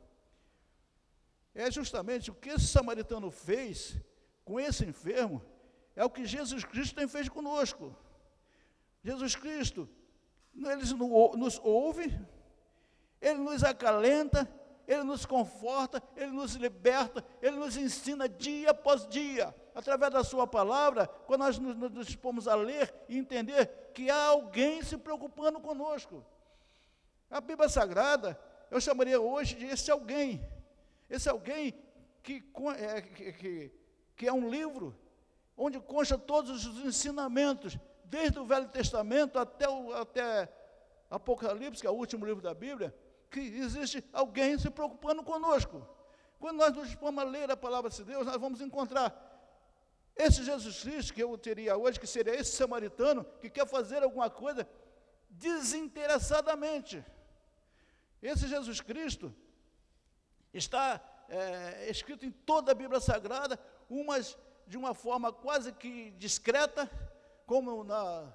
É 1.54 1.70
justamente 1.70 2.28
o 2.28 2.34
que 2.34 2.48
esse 2.48 2.66
samaritano 2.66 3.30
fez 3.30 3.96
com 4.44 4.58
esse 4.58 4.84
enfermo, 4.84 5.40
é 5.94 6.04
o 6.04 6.10
que 6.10 6.26
Jesus 6.26 6.64
Cristo 6.64 6.96
tem 6.96 7.06
feito 7.06 7.30
conosco. 7.30 7.94
Jesus 9.04 9.36
Cristo, 9.36 9.88
ele 10.52 10.82
nos 11.36 11.60
ouve, 11.62 12.18
ele 13.20 13.38
nos 13.38 13.62
acalenta, 13.62 14.52
ele 14.88 15.04
nos 15.04 15.24
conforta, 15.24 16.02
ele 16.16 16.32
nos 16.32 16.54
liberta, 16.56 17.24
ele 17.40 17.58
nos 17.58 17.76
ensina 17.76 18.28
dia 18.28 18.70
após 18.70 19.06
dia, 19.06 19.54
através 19.74 20.12
da 20.12 20.24
Sua 20.24 20.46
palavra, 20.46 21.06
quando 21.26 21.40
nós 21.40 21.58
nos, 21.58 22.06
dispomos 22.06 22.46
a 22.48 22.54
ler 22.54 22.92
e 23.08 23.18
entender 23.18 23.66
que 23.94 24.10
há 24.10 24.26
alguém 24.26 24.82
se 24.82 24.96
preocupando 24.96 25.60
conosco. 25.60 26.24
A 27.30 27.40
Bíblia 27.40 27.68
Sagrada, 27.68 28.38
eu 28.70 28.80
chamaria 28.80 29.20
hoje 29.20 29.54
de 29.54 29.66
esse 29.66 29.90
alguém, 29.90 30.46
esse 31.08 31.28
alguém 31.28 31.74
que 32.22 32.44
é, 32.78 33.02
que, 33.02 33.72
que 34.14 34.26
é 34.26 34.32
um 34.32 34.48
livro 34.48 34.96
onde 35.56 35.80
consta 35.80 36.16
todos 36.16 36.66
os 36.66 36.84
ensinamentos 36.84 37.78
desde 38.04 38.38
o 38.38 38.44
Velho 38.44 38.68
Testamento 38.68 39.38
até, 39.38 39.68
o, 39.68 39.92
até 39.94 40.48
Apocalipse, 41.10 41.80
que 41.80 41.86
é 41.86 41.90
o 41.90 41.94
último 41.94 42.26
livro 42.26 42.42
da 42.42 42.54
Bíblia, 42.54 42.94
que 43.30 43.40
existe 43.40 44.04
alguém 44.12 44.58
se 44.58 44.70
preocupando 44.70 45.22
conosco. 45.22 45.86
Quando 46.38 46.58
nós 46.58 46.74
nos 46.74 46.88
dispomos 46.88 47.22
a 47.22 47.26
ler 47.26 47.50
a 47.50 47.56
palavra 47.56 47.88
de 47.88 48.04
Deus, 48.04 48.26
nós 48.26 48.36
vamos 48.36 48.60
encontrar 48.60 49.31
esse 50.16 50.44
Jesus 50.44 50.82
Cristo 50.82 51.14
que 51.14 51.22
eu 51.22 51.36
teria 51.38 51.76
hoje, 51.76 51.98
que 51.98 52.06
seria 52.06 52.34
esse 52.34 52.52
samaritano, 52.52 53.24
que 53.40 53.48
quer 53.48 53.66
fazer 53.66 54.02
alguma 54.02 54.28
coisa 54.28 54.68
desinteressadamente. 55.30 57.04
Esse 58.22 58.46
Jesus 58.46 58.80
Cristo 58.80 59.34
está 60.52 61.00
é, 61.28 61.90
escrito 61.90 62.26
em 62.26 62.30
toda 62.30 62.72
a 62.72 62.74
Bíblia 62.74 63.00
Sagrada, 63.00 63.58
umas 63.88 64.38
de 64.66 64.76
uma 64.76 64.94
forma 64.94 65.32
quase 65.32 65.72
que 65.72 66.10
discreta, 66.12 66.90
como 67.46 67.82
na 67.82 68.32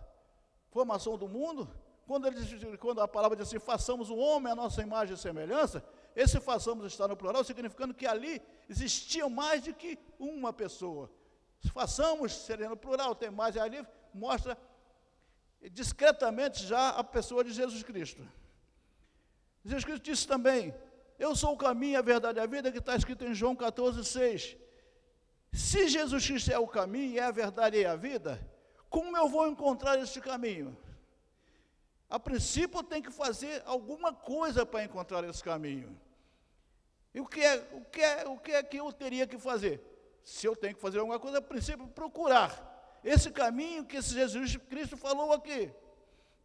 formação 0.69 1.17
do 1.17 1.27
mundo, 1.27 1.69
quando, 2.05 2.27
ele, 2.27 2.77
quando 2.77 3.01
a 3.01 3.07
palavra 3.07 3.35
diz 3.35 3.47
assim, 3.47 3.59
façamos 3.59 4.09
o 4.09 4.15
homem 4.15 4.51
a 4.51 4.55
nossa 4.55 4.81
imagem 4.81 5.15
e 5.15 5.17
semelhança, 5.17 5.83
esse 6.15 6.39
façamos 6.39 6.85
está 6.85 7.07
no 7.07 7.15
plural, 7.15 7.43
significando 7.43 7.93
que 7.93 8.05
ali 8.05 8.41
existia 8.67 9.27
mais 9.29 9.63
do 9.63 9.73
que 9.73 9.97
uma 10.19 10.51
pessoa. 10.51 11.09
Façamos 11.73 12.33
seria 12.33 12.69
no 12.69 12.77
plural, 12.77 13.15
tem 13.15 13.29
mais, 13.29 13.57
ali 13.57 13.85
mostra 14.13 14.57
discretamente 15.71 16.65
já 16.65 16.89
a 16.89 17.03
pessoa 17.03 17.43
de 17.43 17.51
Jesus 17.51 17.83
Cristo. 17.83 18.27
Jesus 19.63 19.83
Cristo 19.83 20.03
disse 20.03 20.27
também, 20.27 20.73
eu 21.19 21.35
sou 21.35 21.53
o 21.53 21.57
caminho, 21.57 21.97
a 21.97 22.01
verdade 22.01 22.39
e 22.39 22.41
a 22.41 22.45
vida, 22.45 22.71
que 22.71 22.77
está 22.77 22.95
escrito 22.95 23.25
em 23.25 23.33
João 23.33 23.55
14, 23.55 24.03
6. 24.05 24.57
Se 25.51 25.87
Jesus 25.87 26.25
Cristo 26.25 26.51
é 26.51 26.59
o 26.59 26.67
caminho, 26.67 27.19
é 27.19 27.23
a 27.23 27.31
verdade 27.31 27.77
e 27.77 27.85
a 27.85 27.95
vida, 27.95 28.39
como 28.89 29.17
eu 29.17 29.27
vou 29.27 29.47
encontrar 29.47 29.99
este 29.99 30.21
caminho? 30.21 30.77
A 32.09 32.19
princípio, 32.19 32.79
eu 32.79 32.83
tenho 32.83 33.03
que 33.03 33.11
fazer 33.11 33.61
alguma 33.65 34.13
coisa 34.13 34.65
para 34.65 34.83
encontrar 34.83 35.23
esse 35.25 35.43
caminho. 35.43 35.99
E 37.13 37.19
o 37.19 37.25
que, 37.25 37.41
é, 37.41 37.67
o, 37.73 37.81
que 37.81 38.01
é, 38.01 38.27
o 38.27 38.37
que 38.37 38.51
é 38.51 38.63
que 38.63 38.77
eu 38.77 38.91
teria 38.93 39.27
que 39.27 39.37
fazer? 39.37 39.81
Se 40.27 40.45
eu 40.45 40.57
tenho 40.57 40.75
que 40.75 40.81
fazer 40.81 40.99
alguma 40.99 41.17
coisa, 41.17 41.37
a 41.37 41.41
princípio, 41.41 41.87
procurar 41.87 42.99
esse 43.01 43.31
caminho 43.31 43.85
que 43.85 43.95
esse 43.95 44.13
Jesus 44.13 44.57
Cristo 44.57 44.97
falou 44.97 45.31
aqui. 45.31 45.71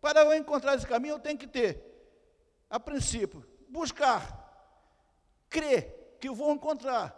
Para 0.00 0.20
eu 0.20 0.32
encontrar 0.34 0.76
esse 0.76 0.86
caminho, 0.86 1.16
eu 1.16 1.18
tenho 1.18 1.36
que 1.36 1.48
ter, 1.48 1.82
a 2.70 2.78
princípio, 2.78 3.44
buscar, 3.68 4.22
crer 5.50 6.16
que 6.20 6.28
eu 6.28 6.34
vou 6.34 6.52
encontrar, 6.52 7.12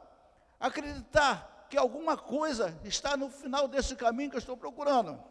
acreditar 0.59 1.67
que 1.69 1.77
alguma 1.77 2.17
coisa 2.17 2.81
está 2.83 3.15
no 3.15 3.29
final 3.29 3.69
desse 3.69 3.95
caminho 3.95 4.31
que 4.31 4.37
eu 4.37 4.41
estou 4.41 4.57
procurando. 4.57 5.23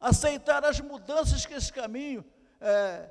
Aceitar 0.00 0.64
as 0.64 0.80
mudanças 0.80 1.44
que 1.44 1.52
esse 1.52 1.70
caminho, 1.70 2.24
é, 2.58 3.10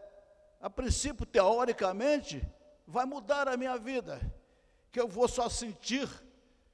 a 0.59 0.71
princípio, 0.71 1.23
teoricamente, 1.23 2.41
vai 2.87 3.05
mudar 3.05 3.47
a 3.47 3.55
minha 3.55 3.77
vida. 3.77 4.19
Que 4.91 4.99
eu 4.99 5.07
vou 5.07 5.27
só 5.27 5.47
sentir 5.47 6.09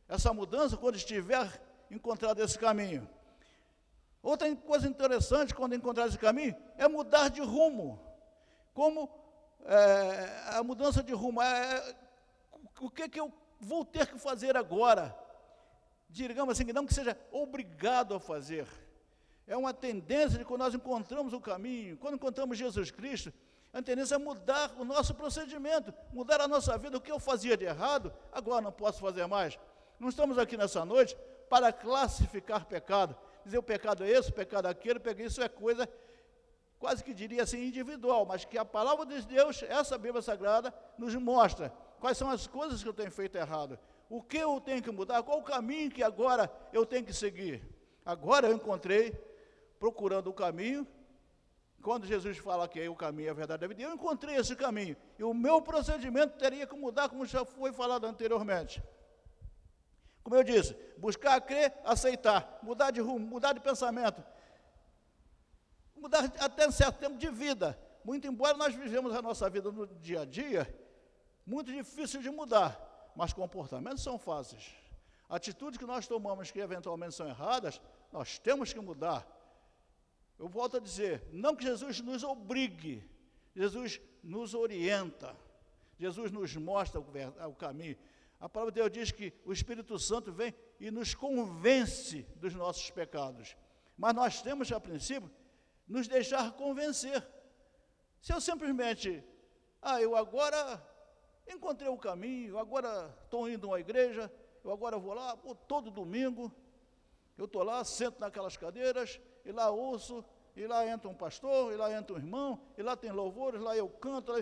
essa 0.10 0.34
mudança 0.34 0.76
quando 0.76 0.96
estiver 0.96 1.48
encontrado 1.92 2.42
esse 2.42 2.58
caminho. 2.58 3.08
Outra 4.22 4.54
coisa 4.56 4.88
interessante 4.88 5.54
quando 5.54 5.76
encontrar 5.76 6.08
esse 6.08 6.18
caminho 6.18 6.56
é 6.78 6.88
mudar 6.88 7.30
de 7.30 7.42
rumo. 7.42 8.00
Como 8.74 9.10
é, 9.66 10.58
a 10.58 10.64
mudança 10.64 11.02
de 11.02 11.14
rumo 11.14 11.42
é 11.42 11.96
o 12.82 12.90
que, 12.90 13.08
que 13.08 13.20
eu 13.20 13.32
vou 13.60 13.86
ter 13.86 14.08
que 14.08 14.18
fazer 14.18 14.58
agora. 14.58 15.16
Digamos 16.10 16.54
assim, 16.54 16.72
não 16.74 16.86
que 16.86 16.94
seja 16.94 17.18
obrigado 17.32 18.16
a 18.16 18.20
fazer. 18.20 18.68
é 19.46 19.56
uma 19.56 19.74
tendência 19.74 20.40
de 20.40 20.46
quando 20.46 20.62
nós 20.62 20.74
encontramos 20.74 21.34
o 21.34 21.40
caminho, 21.40 21.98
quando 21.98 22.16
encontramos 22.16 22.58
Jesus 22.58 22.92
Cristo, 22.92 23.32
a 23.72 23.82
tendência 23.82 24.16
é 24.16 24.18
mudar 24.18 24.74
o 24.80 24.84
nosso 24.84 25.14
procedimento, 25.14 25.94
mudar 26.12 26.42
a 26.42 26.48
nossa 26.48 26.76
vida. 26.78 26.98
O 26.98 27.02
que 27.02 27.12
eu 27.12 27.20
fazia 27.20 27.56
de 27.56 27.66
errado, 27.66 28.12
agora 28.32 28.62
não 28.62 28.72
posso 28.72 29.00
fazer 29.00 29.28
mais. 29.28 29.60
Não 30.00 30.10
estamos 30.10 30.38
aqui 30.38 30.56
nessa 30.56 30.86
noite 30.86 31.18
para 31.50 31.74
classificar 31.74 32.66
pecado, 32.66 33.16
dizer 33.44 33.58
o 33.58 33.64
pecado 33.64 34.04
é 34.04 34.10
esse, 34.10 34.30
o 34.30 34.34
pecado 34.34 34.68
é 34.68 34.72
aquele, 34.72 35.00
isso 35.24 35.42
é 35.42 35.50
coisa 35.50 35.90
quase 36.80 37.04
que 37.04 37.14
diria 37.14 37.44
assim 37.44 37.66
individual, 37.66 38.26
mas 38.26 38.46
que 38.46 38.58
a 38.58 38.64
palavra 38.64 39.06
de 39.06 39.22
Deus, 39.24 39.62
essa 39.64 39.98
Bíblia 39.98 40.22
Sagrada, 40.22 40.74
nos 40.98 41.14
mostra 41.16 41.74
quais 42.00 42.18
são 42.18 42.30
as 42.30 42.48
coisas 42.48 42.82
que 42.82 42.88
eu 42.88 42.94
tenho 42.94 43.12
feito 43.12 43.38
errado, 43.38 43.78
o 44.10 44.24
que 44.24 44.38
eu 44.38 44.62
tenho 44.62 44.82
que 44.82 44.90
mudar, 44.90 45.22
qual 45.22 45.40
o 45.40 45.44
caminho 45.44 45.92
que 45.92 46.02
agora 46.02 46.50
eu 46.72 46.86
tenho 46.86 47.04
que 47.04 47.14
seguir. 47.14 47.62
Agora 48.06 48.48
eu 48.48 48.56
encontrei, 48.56 49.12
procurando 49.78 50.30
o 50.30 50.34
caminho, 50.34 50.88
quando 51.82 52.08
Jesus 52.08 52.38
fala 52.38 52.68
que 52.68 52.80
é 52.80 52.90
o 52.90 52.96
caminho, 52.96 53.32
a 53.32 53.34
verdade, 53.34 53.66
a 53.66 53.68
vida, 53.68 53.82
eu 53.82 53.94
encontrei 53.94 54.36
esse 54.38 54.56
caminho, 54.56 54.96
e 55.18 55.24
o 55.24 55.34
meu 55.34 55.62
procedimento 55.62 56.38
teria 56.38 56.66
que 56.66 56.76
mudar, 56.76 57.10
como 57.10 57.26
já 57.26 57.44
foi 57.44 57.74
falado 57.74 58.06
anteriormente. 58.06 58.82
Como 60.24 60.36
eu 60.36 60.44
disse, 60.44 60.76
buscar, 60.98 61.40
crer, 61.42 61.74
aceitar, 61.84 62.60
mudar 62.62 62.92
de 62.92 63.02
rumo, 63.02 63.26
mudar 63.26 63.54
de 63.54 63.60
pensamento, 63.60 64.24
mudar 65.96 66.26
até 66.40 66.68
um 66.68 66.72
certo 66.72 67.00
tempo 67.00 67.18
de 67.18 67.30
vida. 67.30 67.80
Muito 68.04 68.28
embora 68.28 68.58
nós 68.58 68.74
vivemos 68.74 69.14
a 69.14 69.22
nossa 69.22 69.50
vida 69.50 69.72
no 69.72 69.88
dia 69.88 70.22
a 70.22 70.26
dia, 70.26 70.74
muito 71.46 71.72
difícil 71.72 72.22
de 72.22 72.30
mudar, 72.30 73.12
mas 73.16 73.34
comportamentos 73.34 74.04
são 74.04 74.18
fáceis. 74.18 74.74
Atitudes 75.28 75.78
que 75.78 75.86
nós 75.86 76.08
tomamos 76.08 76.50
que 76.50 76.60
eventualmente 76.60 77.14
são 77.14 77.28
erradas, 77.28 77.82
nós 78.12 78.40
temos 78.40 78.74
que 78.74 78.80
mudar. 78.80 79.28
Eu 80.40 80.48
volto 80.48 80.78
a 80.78 80.80
dizer, 80.80 81.24
não 81.32 81.56
que 81.56 81.64
Jesus 81.64 82.00
nos 82.02 82.24
obrigue, 82.24 83.04
Jesus 83.56 84.00
nos 84.24 84.54
orienta, 84.54 85.36
Jesus 86.00 86.32
nos 86.32 86.56
mostra 86.56 87.00
o, 87.00 87.06
o 87.50 87.56
caminho. 87.56 87.98
A 88.40 88.48
palavra 88.48 88.72
de 88.72 88.80
Deus 88.80 88.92
diz 88.92 89.12
que 89.12 89.34
o 89.44 89.52
Espírito 89.52 90.00
Santo 90.00 90.32
vem 90.32 90.54
e 90.80 90.90
nos 90.90 91.14
convence 91.14 92.24
dos 92.38 92.56
nossos 92.56 92.90
pecados. 92.90 93.58
Mas 93.98 94.16
nós 94.16 94.42
temos, 94.42 94.72
a 94.72 94.80
princípio, 94.80 95.30
nos 95.86 96.08
deixar 96.08 96.54
convencer. 96.54 97.28
Se 98.22 98.34
eu 98.34 98.40
simplesmente, 98.40 99.24
ah, 99.82 100.02
eu 100.02 100.16
agora 100.16 100.82
encontrei 101.48 101.90
o 101.90 101.98
caminho, 101.98 102.58
agora 102.58 103.14
estou 103.24 103.50
indo 103.50 103.68
a 103.68 103.72
uma 103.72 103.80
igreja, 103.80 104.32
eu 104.64 104.72
agora 104.72 104.98
vou 104.98 105.14
lá, 105.14 105.36
pô, 105.36 105.54
todo 105.54 105.92
domingo, 105.92 106.52
eu 107.38 107.46
estou 107.46 107.64
lá, 107.64 107.84
sento 107.84 108.20
naquelas 108.20 108.56
cadeiras, 108.56 109.20
e 109.44 109.52
lá 109.52 109.70
ouço, 109.70 110.24
e 110.56 110.68
lá 110.68 110.86
entra 110.86 111.10
um 111.10 111.16
pastor, 111.16 111.74
e 111.74 111.76
lá 111.76 111.92
entra 111.92 112.14
um 112.14 112.18
irmão, 112.18 112.62
e 112.78 112.84
lá 112.84 112.96
tem 112.96 113.12
louvores, 113.12 113.62
lá 113.62 113.76
eu 113.76 113.90
canto, 113.90 114.34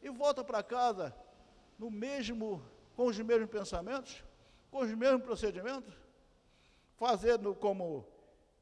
e 0.00 0.10
volta 0.10 0.44
para 0.44 0.62
casa 0.62 1.14
no 1.78 1.90
mesmo, 1.90 2.62
com 2.96 3.06
os 3.06 3.18
mesmos 3.18 3.50
pensamentos, 3.50 4.24
com 4.70 4.78
os 4.80 4.90
mesmos 4.92 5.22
procedimentos, 5.22 5.94
fazendo 6.96 7.54
como 7.54 8.06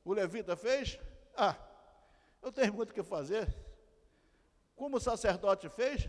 o 0.04 0.12
levita 0.12 0.56
fez, 0.56 0.98
ah, 1.36 1.56
eu 2.42 2.50
tenho 2.50 2.72
muito 2.72 2.90
o 2.90 2.94
que 2.94 3.02
fazer. 3.02 3.54
Como 4.74 4.96
o 4.96 5.00
sacerdote 5.00 5.68
fez, 5.68 6.08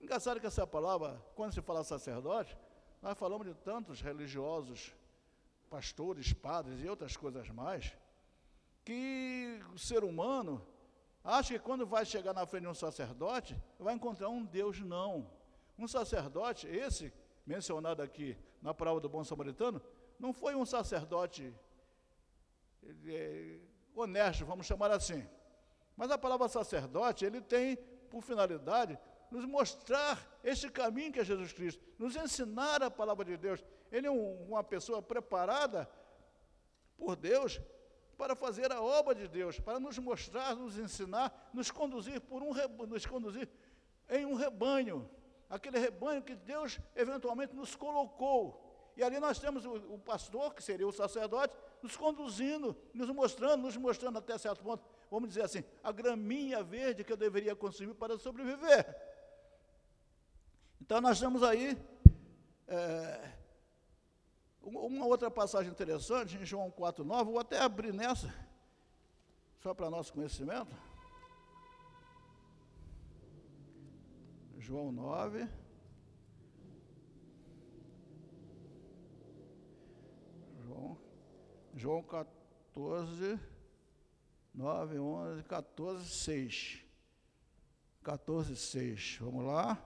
engraçado 0.00 0.40
que 0.40 0.46
essa 0.46 0.66
palavra, 0.66 1.20
quando 1.34 1.52
se 1.52 1.60
fala 1.60 1.84
sacerdote, 1.84 2.56
nós 3.02 3.16
falamos 3.18 3.46
de 3.46 3.54
tantos 3.54 4.00
religiosos, 4.00 4.94
pastores, 5.68 6.32
padres 6.32 6.82
e 6.82 6.88
outras 6.88 7.16
coisas 7.16 7.48
mais, 7.50 7.94
que 8.84 9.60
o 9.74 9.78
ser 9.78 10.02
humano 10.02 10.66
acha 11.22 11.54
que 11.54 11.60
quando 11.60 11.86
vai 11.86 12.04
chegar 12.04 12.32
na 12.32 12.46
frente 12.46 12.62
de 12.62 12.68
um 12.68 12.74
sacerdote, 12.74 13.56
vai 13.78 13.94
encontrar 13.94 14.28
um 14.28 14.44
Deus, 14.44 14.80
não. 14.80 15.30
Um 15.78 15.86
sacerdote, 15.86 16.66
esse 16.66 17.12
mencionado 17.50 18.00
aqui 18.00 18.36
na 18.62 18.72
palavra 18.72 19.00
do 19.00 19.08
bom 19.08 19.24
samaritano, 19.24 19.82
não 20.20 20.32
foi 20.32 20.54
um 20.54 20.64
sacerdote 20.64 21.52
é, 23.08 23.58
honesto, 23.92 24.46
vamos 24.46 24.66
chamar 24.66 24.92
assim. 24.92 25.28
Mas 25.96 26.12
a 26.12 26.16
palavra 26.16 26.48
sacerdote, 26.48 27.24
ele 27.24 27.40
tem 27.40 27.76
por 28.08 28.22
finalidade 28.22 28.96
nos 29.32 29.44
mostrar 29.44 30.16
este 30.44 30.70
caminho 30.70 31.12
que 31.12 31.18
é 31.18 31.24
Jesus 31.24 31.52
Cristo, 31.52 31.82
nos 31.98 32.14
ensinar 32.14 32.84
a 32.84 32.90
palavra 32.90 33.24
de 33.24 33.36
Deus. 33.36 33.64
Ele 33.90 34.06
é 34.06 34.10
um, 34.10 34.44
uma 34.44 34.62
pessoa 34.62 35.02
preparada 35.02 35.90
por 36.96 37.16
Deus 37.16 37.60
para 38.16 38.36
fazer 38.36 38.70
a 38.70 38.80
obra 38.80 39.12
de 39.12 39.26
Deus, 39.26 39.58
para 39.58 39.80
nos 39.80 39.98
mostrar, 39.98 40.54
nos 40.54 40.78
ensinar, 40.78 41.50
nos 41.52 41.68
conduzir 41.70 42.20
por 42.20 42.42
um 42.44 42.52
nos 42.86 43.06
conduzir 43.06 43.48
em 44.08 44.24
um 44.24 44.34
rebanho, 44.34 45.08
aquele 45.50 45.78
rebanho 45.78 46.22
que 46.22 46.34
Deus 46.34 46.80
eventualmente 46.96 47.54
nos 47.54 47.74
colocou. 47.74 48.92
E 48.96 49.02
ali 49.02 49.18
nós 49.18 49.38
temos 49.38 49.66
o, 49.66 49.74
o 49.94 49.98
pastor, 49.98 50.54
que 50.54 50.62
seria 50.62 50.86
o 50.86 50.92
sacerdote, 50.92 51.54
nos 51.82 51.96
conduzindo, 51.96 52.76
nos 52.94 53.10
mostrando, 53.10 53.62
nos 53.62 53.76
mostrando 53.76 54.18
até 54.18 54.38
certo 54.38 54.62
ponto 54.62 54.82
vamos 55.10 55.28
dizer 55.28 55.42
assim, 55.42 55.64
a 55.82 55.90
graminha 55.90 56.62
verde 56.62 57.02
que 57.02 57.12
eu 57.12 57.16
deveria 57.16 57.56
consumir 57.56 57.94
para 57.94 58.16
sobreviver. 58.16 58.86
Então 60.80 61.00
nós 61.00 61.18
temos 61.18 61.42
aí 61.42 61.76
é, 62.68 63.32
uma 64.62 65.04
outra 65.04 65.30
passagem 65.30 65.70
interessante, 65.70 66.36
em 66.36 66.44
João 66.44 66.70
4,9, 66.70 67.24
vou 67.24 67.40
até 67.40 67.58
abrir 67.58 67.92
nessa, 67.92 68.32
só 69.60 69.74
para 69.74 69.90
nosso 69.90 70.12
conhecimento. 70.12 70.74
João 74.60 74.92
9. 74.92 75.48
João, 80.62 80.98
João 81.74 82.02
14. 82.02 83.40
9, 84.54 84.98
11, 84.98 85.42
14, 85.44 86.08
6. 86.08 86.84
14, 88.02 88.54
6. 88.54 89.16
Vamos 89.20 89.46
lá. 89.46 89.82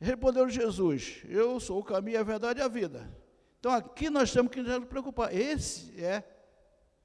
Respondeu 0.00 0.48
Jesus: 0.48 1.22
Eu 1.28 1.60
sou 1.60 1.78
o 1.78 1.84
caminho, 1.84 2.18
a 2.18 2.24
verdade 2.24 2.58
e 2.58 2.62
a 2.62 2.68
vida. 2.68 3.16
Então 3.60 3.70
aqui 3.70 4.10
nós 4.10 4.32
temos 4.32 4.50
que 4.50 4.60
nos 4.60 4.86
preocupar. 4.86 5.32
Esse 5.32 6.04
é, 6.04 6.22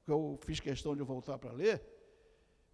que 0.03 0.11
eu 0.11 0.39
fiz 0.43 0.59
questão 0.59 0.95
de 0.95 1.03
voltar 1.03 1.37
para 1.37 1.51
ler, 1.51 1.94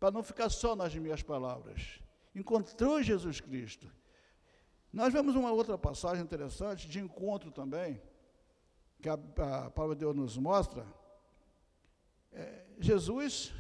para 0.02 0.10
não 0.10 0.24
ficar 0.24 0.50
só 0.50 0.76
nas 0.76 0.96
minhas 0.96 1.22
palavras. 1.22 2.02
Encontrou 2.34 3.04
Jesus 3.04 3.40
Cristo. 3.40 3.88
Nós 4.92 5.14
vemos 5.14 5.36
uma 5.36 5.52
outra 5.52 5.78
passagem 5.78 6.24
interessante, 6.24 6.90
de 6.90 7.00
encontro 7.00 7.52
também, 7.52 8.02
que 9.00 9.08
a, 9.08 9.14
a 9.14 9.70
palavra 9.70 9.96
de 9.96 10.00
Deus 10.00 10.16
nos 10.16 10.38
mostra 10.40 10.88
é, 12.32 12.66
Jesus, 12.80 13.54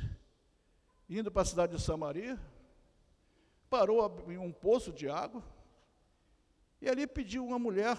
indo 1.08 1.32
para 1.32 1.44
a 1.44 1.46
cidade 1.46 1.78
de 1.78 1.82
Samaria, 1.82 2.40
parou 3.70 4.04
em 4.28 4.40
um 4.40 4.52
poço 4.52 4.92
de 4.92 5.08
água 5.08 5.44
e 6.82 6.90
ali 6.90 7.06
pediu 7.06 7.46
uma 7.46 7.60
mulher 7.60 7.96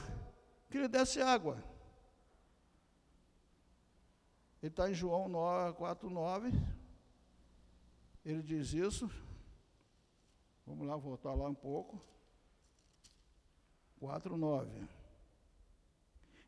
que 0.69 0.79
lhe 0.79 0.89
desse 0.89 1.23
água. 1.23 1.63
Ele 4.61 4.73
está 4.73 4.91
em 4.91 4.95
João 4.95 5.31
4, 5.77 6.11
9. 6.11 6.82
Ele 8.25 8.43
diz 8.43 8.73
isso. 8.73 9.11
Vamos 10.67 10.87
lá, 10.87 10.97
voltar 10.97 11.35
lá 11.35 11.49
um 11.49 11.55
pouco. 11.55 12.01
4, 13.99 14.37
9. 14.37 14.69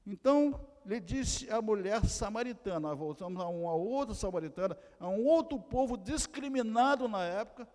Então 0.06 0.60
lhe 0.84 1.00
disse 1.00 1.50
a 1.50 1.62
mulher 1.62 2.04
samaritana, 2.04 2.80
nós 2.80 2.98
voltamos 2.98 3.42
a 3.42 3.48
uma 3.48 3.74
outra 3.74 4.14
samaritana, 4.14 4.76
a 5.00 5.08
um 5.08 5.24
outro 5.24 5.58
povo 5.58 5.96
discriminado 5.96 7.08
na 7.08 7.24
época, 7.24 7.66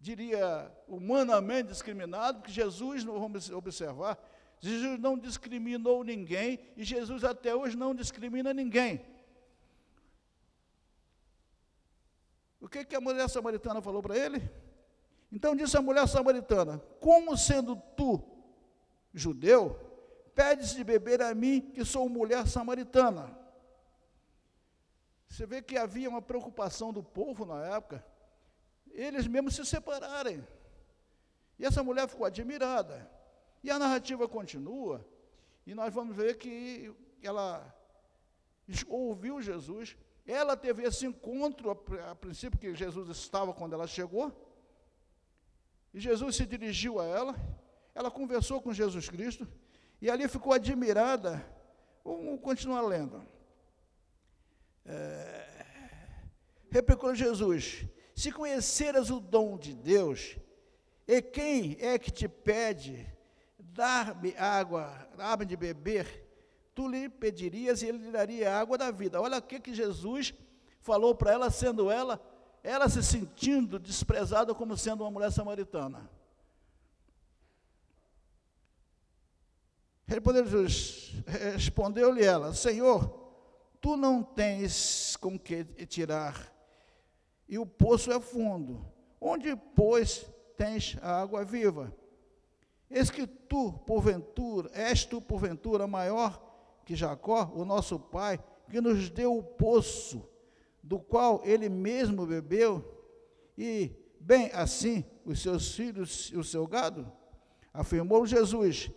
diria 0.00 0.72
humanamente 0.88 1.68
discriminado, 1.68 2.38
porque 2.38 2.52
Jesus, 2.52 3.04
vamos 3.04 3.50
observar, 3.50 4.18
Jesus 4.58 4.98
não 4.98 5.18
discriminou 5.18 6.02
ninguém 6.02 6.58
e 6.76 6.82
Jesus 6.82 7.24
até 7.24 7.54
hoje 7.54 7.76
não 7.76 7.94
discrimina 7.94 8.54
ninguém. 8.54 9.04
O 12.60 12.68
que, 12.68 12.84
que 12.84 12.96
a 12.96 13.00
mulher 13.00 13.28
samaritana 13.28 13.80
falou 13.80 14.02
para 14.02 14.16
ele? 14.16 14.42
Então 15.30 15.54
disse 15.54 15.76
a 15.76 15.82
mulher 15.82 16.08
samaritana: 16.08 16.78
Como 17.00 17.36
sendo 17.36 17.76
tu 17.96 18.22
judeu, 19.12 19.78
pedes 20.34 20.74
de 20.74 20.84
beber 20.84 21.22
a 21.22 21.34
mim, 21.34 21.60
que 21.60 21.84
sou 21.84 22.08
mulher 22.08 22.46
samaritana. 22.46 23.36
Você 25.28 25.44
vê 25.44 25.60
que 25.60 25.76
havia 25.76 26.08
uma 26.08 26.22
preocupação 26.22 26.92
do 26.92 27.02
povo 27.02 27.44
na 27.44 27.64
época, 27.66 28.04
eles 28.92 29.26
mesmos 29.26 29.54
se 29.56 29.64
separarem. 29.66 30.46
E 31.58 31.64
essa 31.64 31.82
mulher 31.82 32.08
ficou 32.08 32.26
admirada. 32.26 33.10
E 33.62 33.70
a 33.70 33.78
narrativa 33.78 34.28
continua, 34.28 35.04
e 35.66 35.74
nós 35.74 35.92
vamos 35.92 36.14
ver 36.14 36.36
que 36.38 36.94
ela 37.22 37.74
ouviu 38.88 39.40
Jesus, 39.42 39.96
ela 40.32 40.56
teve 40.56 40.82
esse 40.82 41.06
encontro, 41.06 41.70
a, 41.70 42.14
princípio 42.14 42.58
que 42.58 42.74
Jesus 42.74 43.08
estava 43.08 43.52
quando 43.52 43.74
ela 43.74 43.86
chegou, 43.86 44.32
e 45.94 46.00
Jesus 46.00 46.36
se 46.36 46.44
dirigiu 46.44 47.00
a 47.00 47.04
ela, 47.04 47.34
ela 47.94 48.10
conversou 48.10 48.60
com 48.60 48.72
Jesus 48.72 49.08
Cristo, 49.08 49.46
e 50.00 50.10
ali 50.10 50.28
ficou 50.28 50.52
admirada. 50.52 51.44
Vamos 52.04 52.40
continuar 52.40 52.82
lendo. 52.82 53.26
É, 54.84 55.46
replicou 56.70 57.14
Jesus: 57.14 57.84
Se 58.14 58.30
conheceras 58.30 59.10
o 59.10 59.18
dom 59.18 59.56
de 59.56 59.74
Deus, 59.74 60.36
e 61.06 61.22
quem 61.22 61.76
é 61.80 61.98
que 61.98 62.10
te 62.10 62.28
pede 62.28 63.06
dar-me 63.58 64.34
água, 64.36 65.08
água 65.18 65.46
de 65.46 65.56
beber, 65.56 66.25
tu 66.76 66.86
lhe 66.86 67.08
pedirias 67.08 67.80
e 67.80 67.86
ele 67.86 67.96
lhe 67.96 68.10
daria 68.12 68.54
água 68.54 68.76
da 68.76 68.90
vida. 68.90 69.18
Olha 69.18 69.38
o 69.38 69.42
que, 69.42 69.58
que 69.58 69.72
Jesus 69.74 70.34
falou 70.78 71.14
para 71.14 71.32
ela, 71.32 71.50
sendo 71.50 71.90
ela, 71.90 72.20
ela 72.62 72.86
se 72.86 73.02
sentindo 73.02 73.78
desprezada 73.78 74.54
como 74.54 74.76
sendo 74.76 75.02
uma 75.02 75.10
mulher 75.10 75.32
samaritana. 75.32 76.10
Respondeu-lhe 81.54 82.22
ela: 82.22 82.52
Senhor, 82.52 83.08
tu 83.80 83.96
não 83.96 84.22
tens 84.22 85.16
com 85.16 85.38
que 85.38 85.64
tirar, 85.86 86.52
e 87.48 87.58
o 87.58 87.64
poço 87.64 88.12
é 88.12 88.20
fundo. 88.20 88.86
Onde, 89.18 89.56
pois, 89.74 90.26
tens 90.58 90.98
a 91.00 91.22
água 91.22 91.42
viva? 91.42 91.90
Eis 92.90 93.08
que 93.10 93.26
tu, 93.26 93.72
porventura, 93.86 94.70
és 94.74 95.06
tu, 95.06 95.22
porventura, 95.22 95.86
maior 95.86 96.44
que 96.86 96.94
Jacó, 96.94 97.52
o 97.52 97.64
nosso 97.64 97.98
pai, 97.98 98.38
que 98.70 98.80
nos 98.80 99.10
deu 99.10 99.36
o 99.36 99.42
poço, 99.42 100.26
do 100.80 101.00
qual 101.00 101.42
ele 101.44 101.68
mesmo 101.68 102.24
bebeu, 102.24 102.82
e 103.58 103.90
bem 104.20 104.50
assim 104.54 105.04
os 105.24 105.42
seus 105.42 105.74
filhos 105.74 106.30
e 106.32 106.36
o 106.36 106.44
seu 106.44 106.64
gado? 106.64 107.10
Afirmou 107.74 108.24
Jesus: 108.24 108.88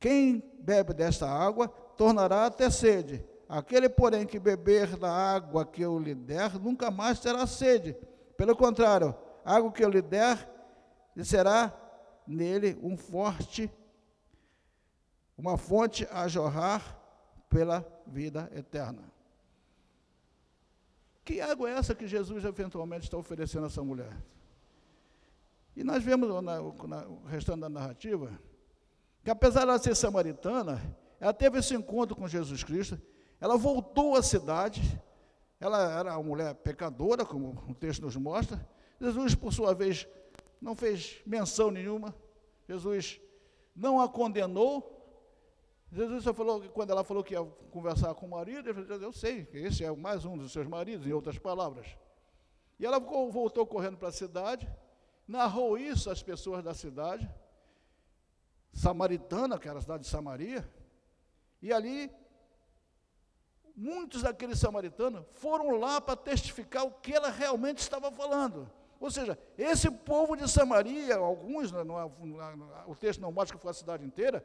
Quem 0.00 0.42
bebe 0.58 0.92
desta 0.92 1.30
água 1.30 1.68
tornará 1.68 2.46
a 2.46 2.50
ter 2.50 2.72
sede. 2.72 3.24
Aquele, 3.48 3.88
porém, 3.88 4.26
que 4.26 4.38
beber 4.38 4.96
da 4.96 5.10
água 5.10 5.64
que 5.64 5.82
eu 5.82 5.98
lhe 5.98 6.14
der, 6.14 6.58
nunca 6.58 6.90
mais 6.90 7.20
terá 7.20 7.46
sede. 7.46 7.96
Pelo 8.36 8.56
contrário, 8.56 9.14
a 9.44 9.56
água 9.56 9.70
que 9.70 9.84
eu 9.84 9.88
lhe 9.88 10.02
der 10.02 10.48
será 11.22 11.72
nele 12.26 12.78
um 12.82 12.96
forte 12.96 13.70
uma 15.40 15.56
fonte 15.56 16.06
a 16.12 16.28
jorrar 16.28 16.98
pela 17.48 17.84
vida 18.06 18.50
eterna. 18.54 19.10
Que 21.24 21.40
água 21.40 21.70
é 21.70 21.74
essa 21.74 21.94
que 21.94 22.06
Jesus 22.06 22.44
eventualmente 22.44 23.04
está 23.04 23.16
oferecendo 23.16 23.64
a 23.64 23.66
essa 23.68 23.82
mulher? 23.82 24.14
E 25.74 25.82
nós 25.82 26.04
vemos 26.04 26.28
na, 26.42 26.58
restando 27.26 27.62
da 27.62 27.68
narrativa 27.70 28.38
que 29.24 29.30
apesar 29.30 29.60
de 29.60 29.68
ela 29.70 29.78
ser 29.78 29.94
samaritana, 29.94 30.78
ela 31.18 31.32
teve 31.32 31.58
esse 31.58 31.74
encontro 31.74 32.14
com 32.14 32.28
Jesus 32.28 32.62
Cristo, 32.62 33.00
ela 33.40 33.56
voltou 33.56 34.16
à 34.16 34.22
cidade, 34.22 34.82
ela 35.58 35.98
era 35.98 36.12
uma 36.18 36.22
mulher 36.22 36.54
pecadora, 36.56 37.24
como 37.24 37.64
o 37.66 37.74
texto 37.74 38.02
nos 38.02 38.16
mostra. 38.16 38.66
Jesus, 39.00 39.34
por 39.34 39.52
sua 39.52 39.74
vez, 39.74 40.06
não 40.60 40.74
fez 40.74 41.22
menção 41.26 41.70
nenhuma, 41.70 42.14
Jesus 42.68 43.20
não 43.74 44.00
a 44.00 44.08
condenou, 44.08 44.99
Jesus 45.92 46.22
só 46.22 46.32
falou 46.32 46.62
quando 46.70 46.90
ela 46.90 47.02
falou 47.02 47.24
que 47.24 47.34
ia 47.34 47.44
conversar 47.70 48.14
com 48.14 48.26
o 48.26 48.30
marido, 48.30 48.68
ele 48.68 48.84
falou, 48.84 49.02
eu 49.02 49.12
sei, 49.12 49.48
esse 49.52 49.84
é 49.84 49.90
mais 49.90 50.24
um 50.24 50.36
dos 50.36 50.52
seus 50.52 50.66
maridos, 50.66 51.06
em 51.06 51.12
outras 51.12 51.38
palavras. 51.38 51.86
E 52.78 52.86
ela 52.86 52.98
voltou 52.98 53.66
correndo 53.66 53.96
para 53.96 54.08
a 54.08 54.12
cidade, 54.12 54.70
narrou 55.26 55.76
isso 55.76 56.08
às 56.08 56.22
pessoas 56.22 56.62
da 56.62 56.74
cidade, 56.74 57.28
samaritana, 58.72 59.58
que 59.58 59.68
era 59.68 59.78
a 59.78 59.82
cidade 59.82 60.04
de 60.04 60.08
Samaria, 60.08 60.68
e 61.60 61.72
ali 61.72 62.10
muitos 63.76 64.22
daqueles 64.22 64.58
samaritanos 64.58 65.24
foram 65.32 65.70
lá 65.78 66.00
para 66.00 66.16
testificar 66.16 66.84
o 66.84 66.92
que 66.92 67.12
ela 67.12 67.30
realmente 67.30 67.78
estava 67.78 68.12
falando. 68.12 68.70
Ou 69.00 69.10
seja, 69.10 69.38
esse 69.56 69.90
povo 69.90 70.36
de 70.36 70.48
Samaria, 70.48 71.16
alguns, 71.16 71.72
não, 71.72 71.84
não, 71.84 72.12
o 72.86 72.94
texto 72.94 73.20
não 73.20 73.32
mostra 73.32 73.56
que 73.56 73.62
foi 73.62 73.70
a 73.70 73.74
cidade 73.74 74.04
inteira, 74.04 74.44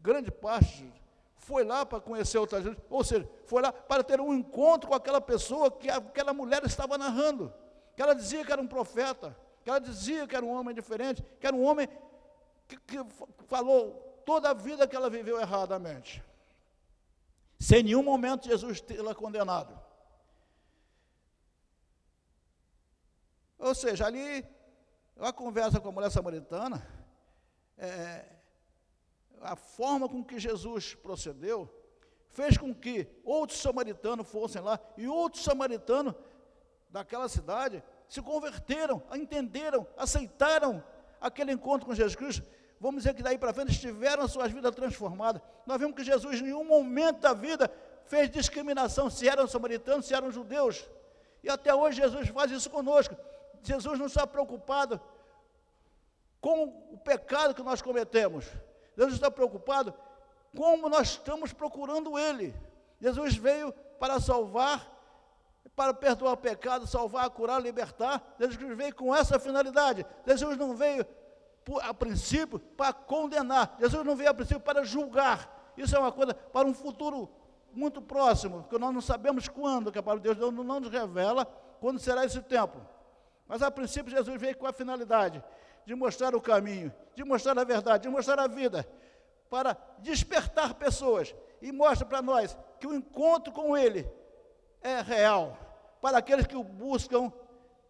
grande 0.00 0.30
parte 0.30 0.92
foi 1.36 1.64
lá 1.64 1.86
para 1.86 2.00
conhecer 2.00 2.36
outra 2.38 2.60
gente, 2.60 2.78
ou 2.90 3.02
seja, 3.02 3.28
foi 3.46 3.62
lá 3.62 3.72
para 3.72 4.04
ter 4.04 4.20
um 4.20 4.34
encontro 4.34 4.88
com 4.88 4.94
aquela 4.94 5.20
pessoa 5.20 5.70
que 5.70 5.88
aquela 5.88 6.34
mulher 6.34 6.62
estava 6.64 6.98
narrando, 6.98 7.52
que 7.96 8.02
ela 8.02 8.14
dizia 8.14 8.44
que 8.44 8.52
era 8.52 8.60
um 8.60 8.66
profeta, 8.66 9.36
que 9.62 9.70
ela 9.70 9.78
dizia 9.78 10.26
que 10.26 10.36
era 10.36 10.44
um 10.44 10.52
homem 10.52 10.74
diferente, 10.74 11.24
que 11.40 11.46
era 11.46 11.56
um 11.56 11.64
homem 11.64 11.88
que, 12.66 12.76
que 12.78 12.98
falou 13.46 14.22
toda 14.26 14.50
a 14.50 14.54
vida 14.54 14.86
que 14.86 14.94
ela 14.94 15.08
viveu 15.08 15.40
erradamente. 15.40 16.22
Sem 17.58 17.82
nenhum 17.82 18.02
momento 18.02 18.46
Jesus 18.46 18.80
tê-la 18.80 19.14
condenado. 19.14 19.78
Ou 23.58 23.74
seja, 23.74 24.06
ali, 24.06 24.46
a 25.18 25.32
conversa 25.32 25.80
com 25.80 25.88
a 25.88 25.92
mulher 25.92 26.10
samaritana, 26.10 26.86
é, 27.76 28.37
a 29.42 29.56
forma 29.56 30.08
com 30.08 30.24
que 30.24 30.38
Jesus 30.38 30.94
procedeu, 30.94 31.68
fez 32.28 32.56
com 32.56 32.74
que 32.74 33.06
outros 33.24 33.60
samaritanos 33.60 34.28
fossem 34.28 34.62
lá 34.62 34.78
e 34.96 35.06
outros 35.06 35.42
samaritanos 35.42 36.14
daquela 36.90 37.28
cidade 37.28 37.82
se 38.08 38.22
converteram, 38.22 39.02
entenderam, 39.14 39.86
aceitaram 39.96 40.82
aquele 41.20 41.52
encontro 41.52 41.86
com 41.86 41.94
Jesus 41.94 42.16
Cristo. 42.16 42.46
Vamos 42.80 43.02
dizer 43.02 43.14
que 43.14 43.22
daí 43.22 43.36
para 43.36 43.52
frente 43.52 43.78
tiveram 43.78 44.26
suas 44.28 44.52
vidas 44.52 44.74
transformadas. 44.74 45.42
Nós 45.66 45.78
vemos 45.78 45.96
que 45.96 46.04
Jesus, 46.04 46.40
em 46.40 46.44
nenhum 46.44 46.64
momento 46.64 47.20
da 47.20 47.34
vida, 47.34 47.70
fez 48.04 48.30
discriminação 48.30 49.10
se 49.10 49.28
eram 49.28 49.46
samaritanos, 49.46 50.06
se 50.06 50.14
eram 50.14 50.30
judeus. 50.30 50.88
E 51.42 51.50
até 51.50 51.74
hoje 51.74 52.00
Jesus 52.00 52.28
faz 52.28 52.50
isso 52.50 52.70
conosco. 52.70 53.16
Jesus 53.62 53.98
não 53.98 54.06
está 54.06 54.26
preocupado 54.26 55.00
com 56.40 56.64
o 56.92 56.98
pecado 56.98 57.54
que 57.54 57.62
nós 57.62 57.82
cometemos. 57.82 58.46
Deus 58.98 59.12
está 59.12 59.30
preocupado 59.30 59.94
como 60.56 60.88
nós 60.88 61.10
estamos 61.10 61.52
procurando 61.52 62.18
Ele. 62.18 62.52
Jesus 63.00 63.36
veio 63.36 63.72
para 64.00 64.18
salvar, 64.18 64.92
para 65.76 65.94
perdoar 65.94 66.32
o 66.32 66.36
pecado, 66.36 66.84
salvar, 66.84 67.30
curar, 67.30 67.62
libertar. 67.62 68.34
Jesus 68.40 68.76
veio 68.76 68.92
com 68.92 69.14
essa 69.14 69.38
finalidade. 69.38 70.04
Jesus 70.26 70.56
não 70.56 70.74
veio, 70.74 71.06
a 71.82 71.94
princípio, 71.94 72.58
para 72.58 72.92
condenar. 72.92 73.76
Jesus 73.78 74.04
não 74.04 74.16
veio, 74.16 74.30
a 74.30 74.34
princípio, 74.34 74.60
para 74.60 74.82
julgar. 74.82 75.72
Isso 75.76 75.94
é 75.94 75.98
uma 76.00 76.10
coisa 76.10 76.34
para 76.34 76.66
um 76.66 76.74
futuro 76.74 77.30
muito 77.72 78.02
próximo, 78.02 78.66
que 78.68 78.76
nós 78.80 78.92
não 78.92 79.00
sabemos 79.00 79.46
quando, 79.46 79.92
que 79.92 79.98
a 80.00 80.02
palavra 80.02 80.28
de 80.28 80.34
Deus 80.34 80.52
não, 80.52 80.64
não 80.64 80.80
nos 80.80 80.90
revela 80.90 81.44
quando 81.78 82.00
será 82.00 82.24
esse 82.24 82.42
tempo. 82.42 82.80
Mas 83.46 83.62
a 83.62 83.70
princípio 83.70 84.10
Jesus 84.10 84.40
veio 84.40 84.56
com 84.56 84.66
a 84.66 84.72
finalidade 84.72 85.40
de 85.84 85.94
mostrar 85.94 86.34
o 86.34 86.40
caminho, 86.40 86.92
de 87.14 87.24
mostrar 87.24 87.58
a 87.58 87.64
verdade, 87.64 88.02
de 88.04 88.08
mostrar 88.08 88.38
a 88.38 88.46
vida, 88.46 88.86
para 89.48 89.76
despertar 89.98 90.74
pessoas 90.74 91.34
e 91.60 91.72
mostra 91.72 92.06
para 92.06 92.22
nós 92.22 92.56
que 92.78 92.86
o 92.86 92.94
encontro 92.94 93.52
com 93.52 93.76
Ele 93.76 94.08
é 94.82 95.00
real, 95.00 95.56
para 96.00 96.18
aqueles 96.18 96.46
que 96.46 96.56
o 96.56 96.62
buscam 96.62 97.32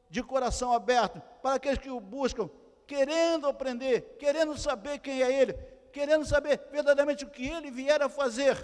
de 0.09 0.23
coração 0.23 0.73
aberto, 0.73 1.21
para 1.43 1.57
aqueles 1.57 1.79
que 1.79 1.91
o 1.91 2.01
buscam 2.01 2.49
querendo 2.87 3.47
aprender, 3.47 4.17
querendo 4.19 4.57
saber 4.57 4.99
quem 4.99 5.23
é 5.23 5.31
Ele, 5.31 5.53
querendo 5.93 6.25
saber 6.25 6.61
verdadeiramente 6.71 7.25
o 7.25 7.31
que 7.31 7.47
Ele 7.47 7.71
vier 7.71 8.01
a 8.01 8.09
fazer. 8.09 8.57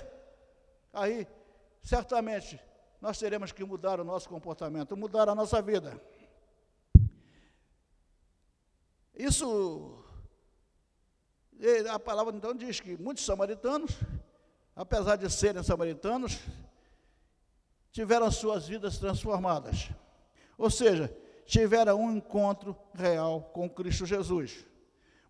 Aí, 0.93 1.27
certamente, 1.83 2.59
nós 3.01 3.19
teremos 3.19 3.53
que 3.53 3.63
mudar 3.65 4.01
o 4.01 4.05
nosso 4.05 4.29
comportamento, 4.29 4.97
mudar 4.97 5.29
a 5.29 5.35
nossa 5.35 5.61
vida. 5.61 6.01
Isso, 9.17 10.05
a 11.91 11.99
palavra 11.99 12.35
então 12.35 12.55
diz 12.55 12.81
que 12.81 12.97
muitos 12.97 13.25
samaritanos, 13.25 13.93
apesar 14.75 15.17
de 15.17 15.31
serem 15.31 15.63
samaritanos, 15.63 16.41
tiveram 17.93 18.29
suas 18.31 18.67
vidas 18.67 18.99
transformadas. 18.99 19.89
Ou 20.59 20.69
seja, 20.69 21.17
tiveram 21.47 22.01
um 22.01 22.17
encontro 22.17 22.77
real 22.93 23.43
com 23.53 23.71
Cristo 23.71 24.05
Jesus. 24.05 24.67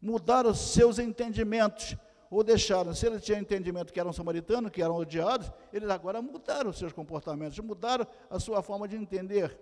Mudaram 0.01 0.55
seus 0.55 0.99
entendimentos, 0.99 1.95
ou 2.31 2.43
deixaram, 2.43 2.95
se 2.95 3.07
eles 3.07 3.23
tinham 3.23 3.41
entendimento 3.41 3.93
que 3.93 4.01
eram 4.01 4.13
samaritanos, 4.13 4.71
que 4.71 4.83
eram 4.83 4.97
odiados, 4.97 5.53
eles 5.73 5.91
agora 5.91 6.23
mudaram 6.23 6.73
seus 6.73 6.93
comportamentos, 6.93 7.59
mudaram 7.59 8.07
a 8.31 8.41
sua 8.41 8.63
forma 8.63 8.89
de 8.89 8.97
entender. 8.97 9.59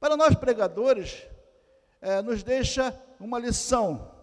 Para 0.00 0.16
nós 0.16 0.34
pregadores, 0.34 1.24
é, 2.00 2.22
nos 2.22 2.42
deixa 2.42 2.94
uma 3.18 3.38
lição. 3.38 4.14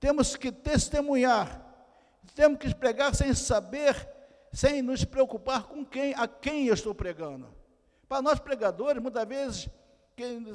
Temos 0.00 0.36
que 0.36 0.52
testemunhar, 0.52 1.64
temos 2.34 2.58
que 2.58 2.74
pregar 2.74 3.14
sem 3.14 3.34
saber 3.34 4.16
sem 4.52 4.82
nos 4.82 5.04
preocupar 5.04 5.64
com 5.64 5.84
quem, 5.84 6.14
a 6.14 6.26
quem 6.26 6.66
eu 6.66 6.74
estou 6.74 6.94
pregando. 6.94 7.48
Para 8.08 8.22
nós 8.22 8.38
pregadores, 8.38 9.02
muitas 9.02 9.26
vezes, 9.28 9.68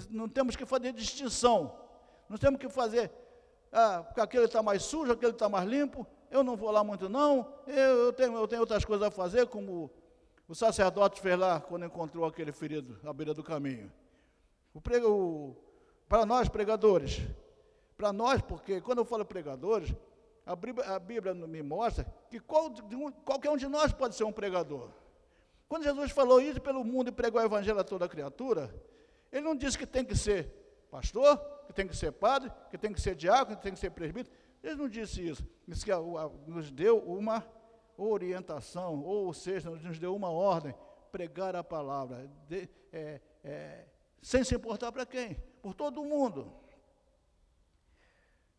não 0.10 0.28
temos 0.28 0.56
que 0.56 0.66
fazer 0.66 0.92
distinção. 0.92 1.80
Não 2.28 2.38
temos 2.38 2.60
que 2.60 2.70
fazer, 2.70 3.12
ah, 3.72 4.04
porque 4.04 4.22
aquele 4.22 4.46
está 4.46 4.64
mais 4.64 4.84
sujo, 4.84 5.12
aquele 5.12 5.34
está 5.34 5.48
mais 5.48 5.68
limpo, 5.68 6.08
eu 6.32 6.44
não 6.44 6.56
vou 6.56 6.72
lá 6.72 6.84
muito 6.84 7.08
não, 7.08 7.54
eu, 7.68 8.06
eu, 8.06 8.14
tenho, 8.14 8.36
eu 8.36 8.48
tenho 8.48 8.62
outras 8.62 8.84
coisas 8.84 9.06
a 9.08 9.12
fazer, 9.12 9.46
como 9.48 9.92
o 10.48 10.56
sacerdote 10.56 11.22
fez 11.22 11.38
lá 11.38 11.60
quando 11.60 11.86
encontrou 11.86 12.26
aquele 12.26 12.52
ferido 12.52 13.00
à 13.08 13.14
beira 13.14 13.34
do 13.34 13.44
caminho. 13.44 13.92
O 14.74 14.82
prego, 14.82 15.56
para 16.08 16.26
nós 16.26 16.50
pregadores, 16.50 17.22
para 17.96 18.14
nós, 18.14 18.42
porque 18.42 18.82
quando 18.82 19.00
eu 19.00 19.06
falo 19.06 19.26
pregadores, 19.26 19.94
a 20.46 20.56
Bíblia, 20.56 20.86
a 20.88 21.00
Bíblia 21.00 21.34
me 21.34 21.62
mostra 21.62 22.06
que 22.30 22.40
qual, 22.40 22.72
qualquer 23.24 23.50
um 23.50 23.58
de 23.58 23.68
nós 23.68 23.94
pode 23.94 24.16
ser 24.16 24.24
um 24.24 24.32
pregador. 24.32 24.90
Quando 25.68 25.84
Jesus 25.84 26.12
falou 26.12 26.42
isso 26.42 26.62
pelo 26.62 26.84
mundo 26.84 27.10
e 27.10 27.12
pregou 27.12 27.42
o 27.42 27.46
evangelho 27.46 27.80
a 27.80 27.84
toda 27.84 28.08
criatura, 28.08 28.74
ele 29.32 29.42
não 29.42 29.56
disse 29.56 29.78
que 29.78 29.88
tem 29.88 30.04
que 30.06 30.16
ser 30.16 30.48
pastor, 30.92 31.38
que 31.66 31.74
tem 31.74 31.88
que 31.88 31.96
ser 31.96 32.12
padre, 32.12 32.52
que 32.70 32.78
tem 32.78 32.94
que 32.94 33.02
ser 33.02 33.16
diácono, 33.16 33.58
que 33.58 33.64
tem 33.64 33.74
que 33.74 33.80
ser 33.80 33.90
presbítero. 33.90 34.36
Ele 34.62 34.76
não 34.76 34.88
disse 34.88 35.28
isso. 35.28 35.44
Disse 35.68 35.84
que 35.86 35.92
nos 36.46 36.70
deu 36.70 37.00
uma 37.00 37.44
orientação, 37.98 39.04
ou 39.04 39.34
seja, 39.34 39.70
nos 39.70 39.98
deu 39.98 40.16
uma 40.16 40.30
ordem, 40.30 40.76
pregar 41.12 41.56
a 41.56 41.64
palavra, 41.64 42.30
de, 42.48 42.70
é, 42.92 43.22
é, 43.44 43.86
sem 44.22 44.44
se 44.44 44.56
importar 44.56 44.92
para 44.92 45.06
quem? 45.06 45.42
Por 45.64 45.74
todo 45.74 46.04
mundo. 46.04 46.54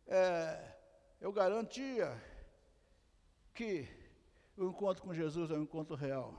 É, 0.07 0.75
eu 1.21 1.31
garantia 1.31 2.19
que 3.53 3.87
o 4.57 4.65
encontro 4.65 5.03
com 5.03 5.13
Jesus 5.13 5.51
é 5.51 5.53
um 5.53 5.61
encontro 5.61 5.95
real. 5.95 6.33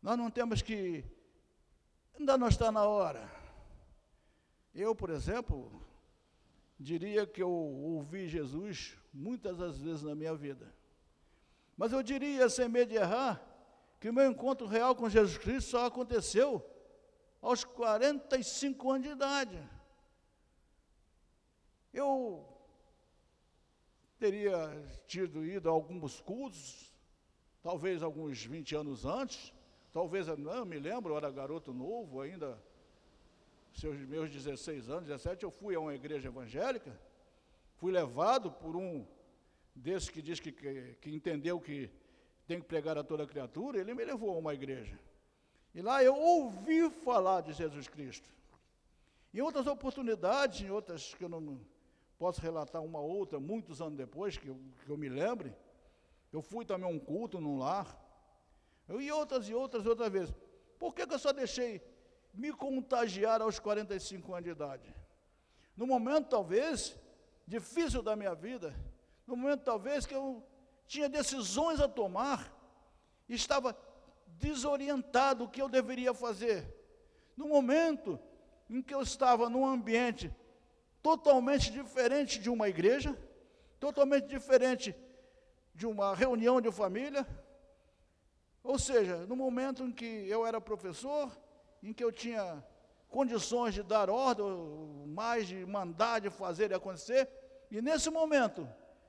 Nós 0.00 0.16
não 0.16 0.30
temos 0.30 0.62
que. 0.62 1.04
Ainda 2.16 2.38
não 2.38 2.46
está 2.46 2.70
na 2.70 2.84
hora. 2.84 3.28
Eu, 4.72 4.94
por 4.94 5.10
exemplo, 5.10 5.82
diria 6.78 7.26
que 7.26 7.42
eu 7.42 7.50
ouvi 7.50 8.28
Jesus 8.28 8.96
muitas 9.12 9.58
das 9.58 9.76
vezes 9.76 10.04
na 10.04 10.14
minha 10.14 10.36
vida. 10.36 10.72
Mas 11.76 11.92
eu 11.92 12.00
diria, 12.00 12.48
sem 12.48 12.68
medo 12.68 12.90
de 12.90 12.96
errar, 12.96 13.44
que 13.98 14.08
o 14.08 14.14
meu 14.14 14.30
encontro 14.30 14.68
real 14.68 14.94
com 14.94 15.10
Jesus 15.10 15.36
Cristo 15.36 15.70
só 15.70 15.86
aconteceu 15.86 16.64
aos 17.40 17.64
45 17.64 18.90
anos 18.90 19.06
de 19.06 19.12
idade. 19.12 19.58
Eu 21.92 22.46
teria 24.18 24.70
tido 25.06 25.44
ido 25.44 25.68
a 25.68 25.72
alguns 25.72 26.20
cultos, 26.20 26.92
talvez 27.62 28.02
alguns 28.02 28.44
20 28.44 28.74
anos 28.74 29.04
antes, 29.04 29.52
talvez, 29.92 30.26
não 30.38 30.64
me 30.64 30.78
lembro, 30.78 31.12
eu 31.12 31.16
era 31.16 31.30
garoto 31.30 31.72
novo 31.72 32.20
ainda, 32.20 32.62
seus 33.72 33.96
meus 34.00 34.30
16 34.30 34.90
anos, 34.90 35.06
17, 35.06 35.44
eu 35.44 35.50
fui 35.50 35.74
a 35.74 35.80
uma 35.80 35.94
igreja 35.94 36.28
evangélica, 36.28 36.98
fui 37.76 37.92
levado 37.92 38.50
por 38.50 38.76
um 38.76 39.06
desses 39.74 40.08
que 40.08 40.20
diz 40.20 40.40
que, 40.40 40.50
que, 40.50 40.96
que 41.00 41.14
entendeu 41.14 41.60
que 41.60 41.90
tem 42.46 42.60
que 42.60 42.66
pregar 42.66 42.98
a 42.98 43.04
toda 43.04 43.26
criatura, 43.26 43.78
ele 43.78 43.94
me 43.94 44.04
levou 44.04 44.34
a 44.34 44.38
uma 44.38 44.54
igreja. 44.54 44.98
E 45.74 45.82
lá 45.82 46.02
eu 46.02 46.14
ouvi 46.14 46.90
falar 46.90 47.42
de 47.42 47.52
Jesus 47.52 47.88
Cristo. 47.88 48.28
Em 49.32 49.40
outras 49.40 49.66
oportunidades, 49.66 50.62
em 50.62 50.70
outras 50.70 51.14
que 51.14 51.24
eu 51.24 51.28
não 51.28 51.60
posso 52.18 52.40
relatar 52.40 52.82
uma 52.82 53.00
outra, 53.00 53.38
muitos 53.38 53.80
anos 53.80 53.96
depois, 53.96 54.36
que 54.36 54.48
eu, 54.48 54.58
que 54.84 54.90
eu 54.90 54.96
me 54.96 55.08
lembre, 55.08 55.54
eu 56.32 56.42
fui 56.42 56.64
também 56.64 56.86
a 56.86 56.92
um 56.92 56.98
culto 56.98 57.40
num 57.40 57.58
lar, 57.58 57.96
eu, 58.88 59.00
e 59.00 59.12
outras 59.12 59.48
e 59.48 59.54
outras 59.54 59.86
outras 59.86 60.10
vezes. 60.10 60.34
Por 60.78 60.94
que, 60.94 61.06
que 61.06 61.14
eu 61.14 61.18
só 61.18 61.32
deixei 61.32 61.82
me 62.32 62.52
contagiar 62.52 63.42
aos 63.42 63.58
45 63.58 64.32
anos 64.32 64.44
de 64.44 64.50
idade? 64.50 64.94
No 65.76 65.86
momento, 65.86 66.28
talvez, 66.28 66.98
difícil 67.46 68.02
da 68.02 68.16
minha 68.16 68.34
vida, 68.34 68.74
no 69.26 69.36
momento, 69.36 69.62
talvez, 69.62 70.06
que 70.06 70.14
eu 70.14 70.42
tinha 70.86 71.08
decisões 71.08 71.80
a 71.80 71.88
tomar, 71.88 72.52
estava 73.28 73.72
desorientado 74.38 75.44
o 75.44 75.48
que 75.48 75.60
eu 75.60 75.68
deveria 75.68 76.14
fazer. 76.14 76.66
No 77.36 77.48
momento 77.48 78.18
em 78.68 78.82
que 78.82 78.94
eu 78.94 79.02
estava 79.02 79.48
num 79.48 79.66
ambiente 79.66 80.34
totalmente 81.02 81.70
diferente 81.70 82.38
de 82.38 82.50
uma 82.50 82.68
igreja, 82.68 83.16
totalmente 83.78 84.26
diferente 84.26 84.94
de 85.74 85.86
uma 85.86 86.14
reunião 86.14 86.60
de 86.60 86.70
família. 86.70 87.26
Ou 88.62 88.78
seja, 88.78 89.26
no 89.26 89.36
momento 89.36 89.84
em 89.84 89.92
que 89.92 90.04
eu 90.04 90.46
era 90.46 90.60
professor, 90.60 91.30
em 91.82 91.92
que 91.92 92.02
eu 92.02 92.12
tinha 92.12 92.64
condições 93.08 93.74
de 93.74 93.82
dar 93.82 94.10
ordem, 94.10 94.44
mais 95.06 95.46
de 95.46 95.64
mandar, 95.64 96.20
de 96.20 96.30
fazer 96.30 96.70
e 96.70 96.74
acontecer, 96.74 97.28
e 97.70 97.80
nesse 97.80 98.10
momento 98.10 98.68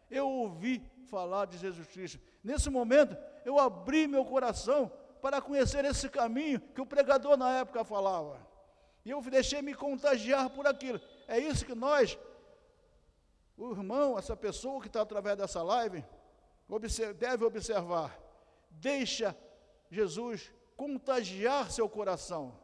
eu 0.10 0.28
ouvi 0.28 0.82
falar 1.10 1.46
de 1.46 1.58
Jesus 1.58 1.88
Cristo. 1.88 2.20
Nesse 2.44 2.70
momento 2.70 3.18
eu 3.44 3.60
abri 3.60 4.08
meu 4.08 4.24
coração 4.24 4.92
para 5.22 5.42
conhecer 5.42 5.86
esse 5.86 6.10
caminho 6.10 6.60
que 6.60 6.82
o 6.82 6.86
pregador 6.86 7.38
na 7.38 7.60
época 7.60 7.84
falava. 7.84 8.40
E 9.06 9.10
eu 9.10 9.22
deixei 9.22 9.62
me 9.62 9.74
contagiar 9.74 10.50
por 10.50 10.68
aquilo. 10.68 11.00
É 11.28 11.40
isso 11.40 11.66
que 11.66 11.76
nós, 11.76 12.18
o 13.58 13.72
irmão, 13.72 14.18
essa 14.18 14.36
pessoa 14.36 14.82
que 14.82 14.88
está 14.88 15.02
através 15.02 15.38
dessa 15.38 15.64
live, 15.64 16.04
deve 17.18 17.46
observar. 17.46 18.20
Deixa 18.70 19.36
Jesus 19.90 20.52
contagiar 20.76 21.72
seu 21.72 21.90
coração. 21.90 22.58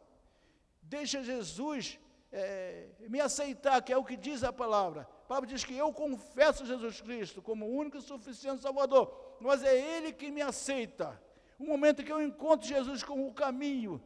Deixa 0.82 1.22
Jesus 1.22 1.98
é, 2.30 2.88
me 3.08 3.20
aceitar, 3.20 3.82
que 3.82 3.92
é 3.92 3.96
o 3.96 4.04
que 4.04 4.16
diz 4.16 4.44
a 4.44 4.52
palavra. 4.52 5.02
A 5.24 5.26
palavra 5.26 5.48
diz 5.48 5.64
que 5.64 5.76
eu 5.76 5.92
confesso 5.92 6.64
Jesus 6.64 7.00
Cristo 7.00 7.42
como 7.42 7.66
único 7.66 7.98
e 7.98 8.02
suficiente 8.02 8.62
Salvador, 8.62 9.36
mas 9.40 9.64
é 9.64 9.76
Ele 9.76 10.12
que 10.12 10.30
me 10.30 10.40
aceita. 10.40 11.20
O 11.58 11.64
momento 11.64 12.04
que 12.04 12.12
eu 12.12 12.22
encontro 12.22 12.66
Jesus 12.66 13.02
como 13.02 13.26
o 13.26 13.34
caminho, 13.34 14.02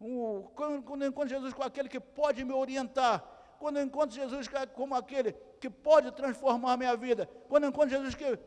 um, 0.00 0.42
quando 0.54 1.02
eu 1.02 1.08
encontro 1.08 1.28
Jesus 1.28 1.52
com 1.52 1.62
aquele 1.62 1.88
que 1.88 2.00
pode 2.00 2.44
me 2.44 2.52
orientar, 2.52 3.24
quando 3.58 3.78
eu 3.78 3.84
encontro 3.84 4.14
Jesus 4.14 4.48
como 4.74 4.94
aquele 4.94 5.32
que 5.60 5.68
pode 5.68 6.10
transformar 6.12 6.76
minha 6.76 6.96
vida, 6.96 7.28
quando 7.48 7.64
eu 7.64 7.70
encontro 7.70 7.90
Jesus 7.90 8.14
que, 8.14 8.38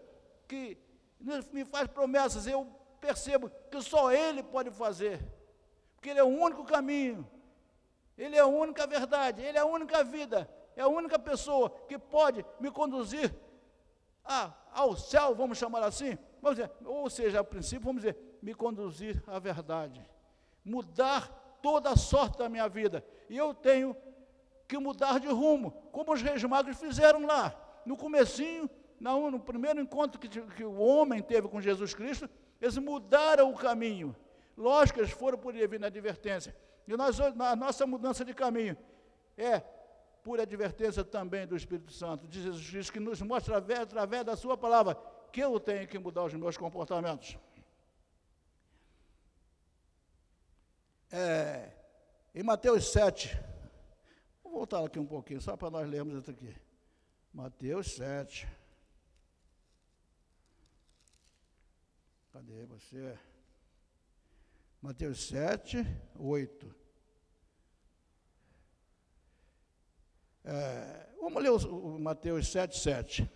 que 0.47 0.77
me 1.51 1.65
faz 1.65 1.87
promessas, 1.87 2.47
eu 2.47 2.65
percebo 2.99 3.49
que 3.69 3.81
só 3.81 4.11
Ele 4.11 4.41
pode 4.41 4.71
fazer, 4.71 5.19
porque 5.95 6.09
Ele 6.09 6.19
é 6.19 6.23
o 6.23 6.27
único 6.27 6.63
caminho, 6.63 7.29
Ele 8.17 8.35
é 8.35 8.39
a 8.39 8.45
única 8.45 8.87
verdade, 8.87 9.41
Ele 9.41 9.57
é 9.57 9.61
a 9.61 9.65
única 9.65 10.03
vida, 10.03 10.49
é 10.75 10.81
a 10.81 10.87
única 10.87 11.19
pessoa 11.19 11.69
que 11.87 11.97
pode 11.97 12.45
me 12.59 12.71
conduzir 12.71 13.33
a, 14.23 14.53
ao 14.71 14.95
céu, 14.95 15.35
vamos 15.35 15.57
chamar 15.57 15.83
assim, 15.83 16.17
vamos 16.41 16.57
dizer, 16.57 16.71
ou 16.85 17.09
seja, 17.09 17.41
a 17.41 17.43
princípio, 17.43 17.85
vamos 17.85 18.03
dizer, 18.03 18.30
me 18.41 18.53
conduzir 18.53 19.21
à 19.27 19.37
verdade, 19.39 20.05
mudar 20.65 21.59
toda 21.61 21.91
a 21.91 21.95
sorte 21.95 22.39
da 22.39 22.49
minha 22.49 22.67
vida, 22.67 23.05
e 23.29 23.37
eu 23.37 23.53
tenho 23.53 23.95
que 24.67 24.77
mudar 24.77 25.19
de 25.19 25.27
rumo, 25.27 25.71
como 25.91 26.13
os 26.13 26.21
reis 26.21 26.43
magos 26.43 26.77
fizeram 26.77 27.25
lá. 27.25 27.53
No 27.85 27.97
comecinho, 27.97 28.69
no, 28.99 29.39
primeiro 29.39 29.81
encontro 29.81 30.19
que, 30.19 30.27
que, 30.29 30.63
o 30.63 30.77
homem 30.79 31.21
teve 31.21 31.47
com 31.47 31.59
Jesus 31.59 31.93
Cristo, 31.93 32.29
eles 32.61 32.77
mudaram 32.77 33.51
o 33.51 33.55
caminho. 33.55 34.15
Lógico 34.55 34.99
eles 34.99 35.11
foram 35.11 35.37
por 35.37 35.53
divina 35.53 35.87
advertência. 35.87 36.55
E 36.87 36.95
nós, 36.95 37.19
a 37.19 37.55
nossa 37.55 37.85
mudança 37.85 38.23
de 38.23 38.33
caminho 38.33 38.77
é 39.37 39.61
por 40.23 40.39
advertência 40.39 41.03
também 41.03 41.47
do 41.47 41.55
Espírito 41.55 41.91
Santo, 41.91 42.27
de 42.27 42.43
Jesus 42.43 42.69
Cristo, 42.69 42.93
que 42.93 42.99
nos 42.99 43.21
mostra 43.21 43.57
através, 43.57 43.79
através 43.81 44.23
da 44.23 44.35
sua 44.35 44.55
palavra 44.55 44.95
que 45.31 45.41
eu 45.41 45.59
tenho 45.59 45.87
que 45.87 45.97
mudar 45.97 46.23
os 46.23 46.33
meus 46.33 46.57
comportamentos. 46.57 47.37
É, 51.11 51.71
em 52.33 52.43
Mateus 52.43 52.91
7, 52.91 53.37
Vou 54.51 54.59
voltar 54.59 54.83
aqui 54.83 54.99
um 54.99 55.05
pouquinho, 55.05 55.39
só 55.39 55.55
para 55.55 55.69
nós 55.69 55.89
lermos 55.89 56.21
isso 56.21 56.29
aqui. 56.29 56.53
Mateus 57.33 57.93
7. 57.93 58.45
Cadê 62.33 62.65
você? 62.65 63.17
Mateus 64.81 65.25
7, 65.29 65.77
8. 66.19 66.75
É, 70.43 71.07
vamos 71.21 71.41
ler 71.41 71.51
o, 71.51 71.95
o 71.95 71.97
Mateus 71.97 72.51
7, 72.51 72.77
7. 72.77 73.31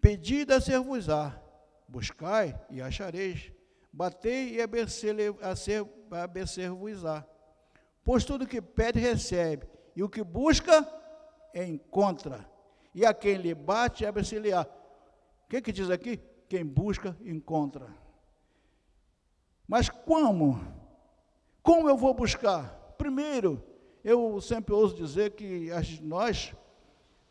Pedid 0.00 0.50
a 0.52 0.58
ser-vos-á, 0.58 1.38
buscai 1.86 2.58
e 2.70 2.80
achareis, 2.80 3.52
batei 3.94 4.56
e 4.56 4.60
abecer-vos-á. 6.10 7.24
Pois 8.02 8.24
tudo 8.24 8.46
que 8.46 8.60
pede, 8.60 8.98
recebe, 8.98 9.68
e 9.94 10.02
o 10.02 10.08
que 10.08 10.22
busca, 10.24 10.86
encontra. 11.54 12.44
E 12.92 13.06
a 13.06 13.14
quem 13.14 13.36
lhe 13.36 13.54
bate, 13.54 14.04
abre-se-lhe-á. 14.04 14.62
O 15.44 15.48
que, 15.48 15.62
que 15.62 15.72
diz 15.72 15.88
aqui? 15.90 16.20
Quem 16.48 16.66
busca, 16.66 17.16
encontra. 17.22 17.86
Mas 19.66 19.88
como? 19.88 20.60
Como 21.62 21.88
eu 21.88 21.96
vou 21.96 22.12
buscar? 22.12 22.94
Primeiro, 22.98 23.64
eu 24.02 24.40
sempre 24.40 24.74
ouso 24.74 24.96
dizer 24.96 25.30
que 25.30 25.70
nós 26.02 26.52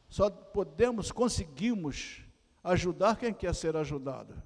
só 0.07 0.29
podemos, 0.29 1.11
conseguimos 1.11 2.23
ajudar 2.63 3.17
quem 3.17 3.33
quer 3.33 3.53
ser 3.53 3.75
ajudado. 3.75 4.41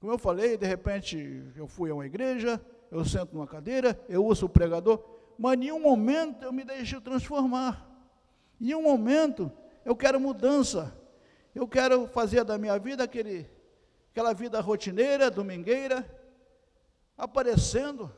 Como 0.00 0.12
eu 0.12 0.18
falei, 0.18 0.56
de 0.56 0.66
repente 0.66 1.44
eu 1.54 1.68
fui 1.68 1.90
a 1.90 1.94
uma 1.94 2.06
igreja, 2.06 2.58
eu 2.90 3.04
sento 3.04 3.34
numa 3.34 3.46
cadeira, 3.46 4.02
eu 4.08 4.24
ouço 4.24 4.46
o 4.46 4.48
pregador, 4.48 5.04
mas 5.38 5.54
em 5.54 5.58
nenhum 5.58 5.78
momento 5.78 6.42
eu 6.42 6.52
me 6.52 6.64
deixo 6.64 7.00
transformar. 7.02 7.86
Em 8.58 8.64
nenhum 8.64 8.82
momento 8.82 9.52
eu 9.84 9.94
quero 9.94 10.18
mudança. 10.18 10.96
Eu 11.54 11.68
quero 11.68 12.06
fazer 12.06 12.44
da 12.44 12.56
minha 12.56 12.78
vida 12.78 13.04
aquele, 13.04 13.50
aquela 14.10 14.32
vida 14.32 14.58
rotineira, 14.60 15.30
domingueira, 15.30 16.08
aparecendo 17.18 18.10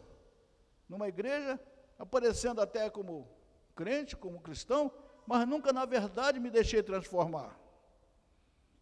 numa 0.88 1.08
igreja, 1.08 1.58
aparecendo 1.98 2.60
até 2.60 2.88
como 2.90 3.26
crente, 3.74 4.16
como 4.16 4.40
cristão, 4.40 4.92
mas 5.26 5.48
nunca 5.48 5.72
na 5.72 5.84
verdade 5.84 6.38
me 6.38 6.50
deixei 6.50 6.80
transformar. 6.80 7.58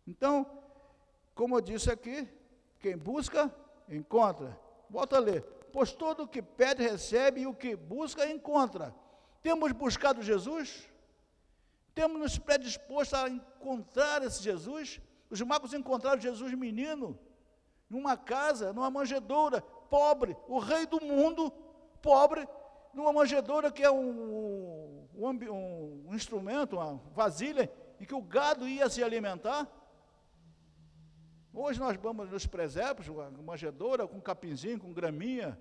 Então, 0.06 0.46
como 1.34 1.56
eu 1.56 1.60
disse 1.60 1.90
aqui, 1.90 2.28
quem 2.80 2.96
busca, 2.96 3.54
encontra. 3.88 4.58
Volta 4.88 5.16
a 5.16 5.20
ler. 5.20 5.42
Pois 5.72 5.92
todo 5.92 6.24
o 6.24 6.28
que 6.28 6.42
pede, 6.42 6.82
recebe, 6.82 7.42
e 7.42 7.46
o 7.46 7.54
que 7.54 7.76
busca, 7.76 8.26
encontra. 8.26 8.94
Temos 9.42 9.70
buscado 9.72 10.22
Jesus? 10.22 10.88
Temos 11.94 12.18
nos 12.18 12.38
predisposto 12.38 13.16
a 13.16 13.28
encontrar 13.28 14.22
esse 14.22 14.42
Jesus? 14.42 15.00
Os 15.30 15.40
magos 15.42 15.72
encontraram 15.72 16.20
Jesus 16.20 16.52
menino, 16.54 17.18
numa 17.88 18.16
casa, 18.16 18.72
numa 18.72 18.90
manjedoura, 18.90 19.60
pobre, 19.60 20.36
o 20.48 20.58
rei 20.58 20.86
do 20.86 21.00
mundo, 21.00 21.52
pobre, 22.02 22.48
numa 22.92 23.12
manjedoura 23.12 23.70
que 23.70 23.82
é 23.82 23.90
um, 23.90 25.08
um, 25.14 25.28
um, 25.28 26.06
um 26.08 26.14
instrumento, 26.14 26.76
uma 26.76 27.00
vasilha, 27.14 27.70
em 28.00 28.04
que 28.04 28.14
o 28.14 28.22
gado 28.22 28.66
ia 28.66 28.88
se 28.88 29.04
alimentar. 29.04 29.68
Hoje 31.52 31.80
nós 31.80 31.96
vamos 31.96 32.30
nos 32.30 32.46
presépios, 32.46 33.08
uma 33.08 33.28
manjedoura 33.30 34.06
com 34.06 34.20
capinzinho, 34.20 34.78
com 34.78 34.92
graminha. 34.92 35.58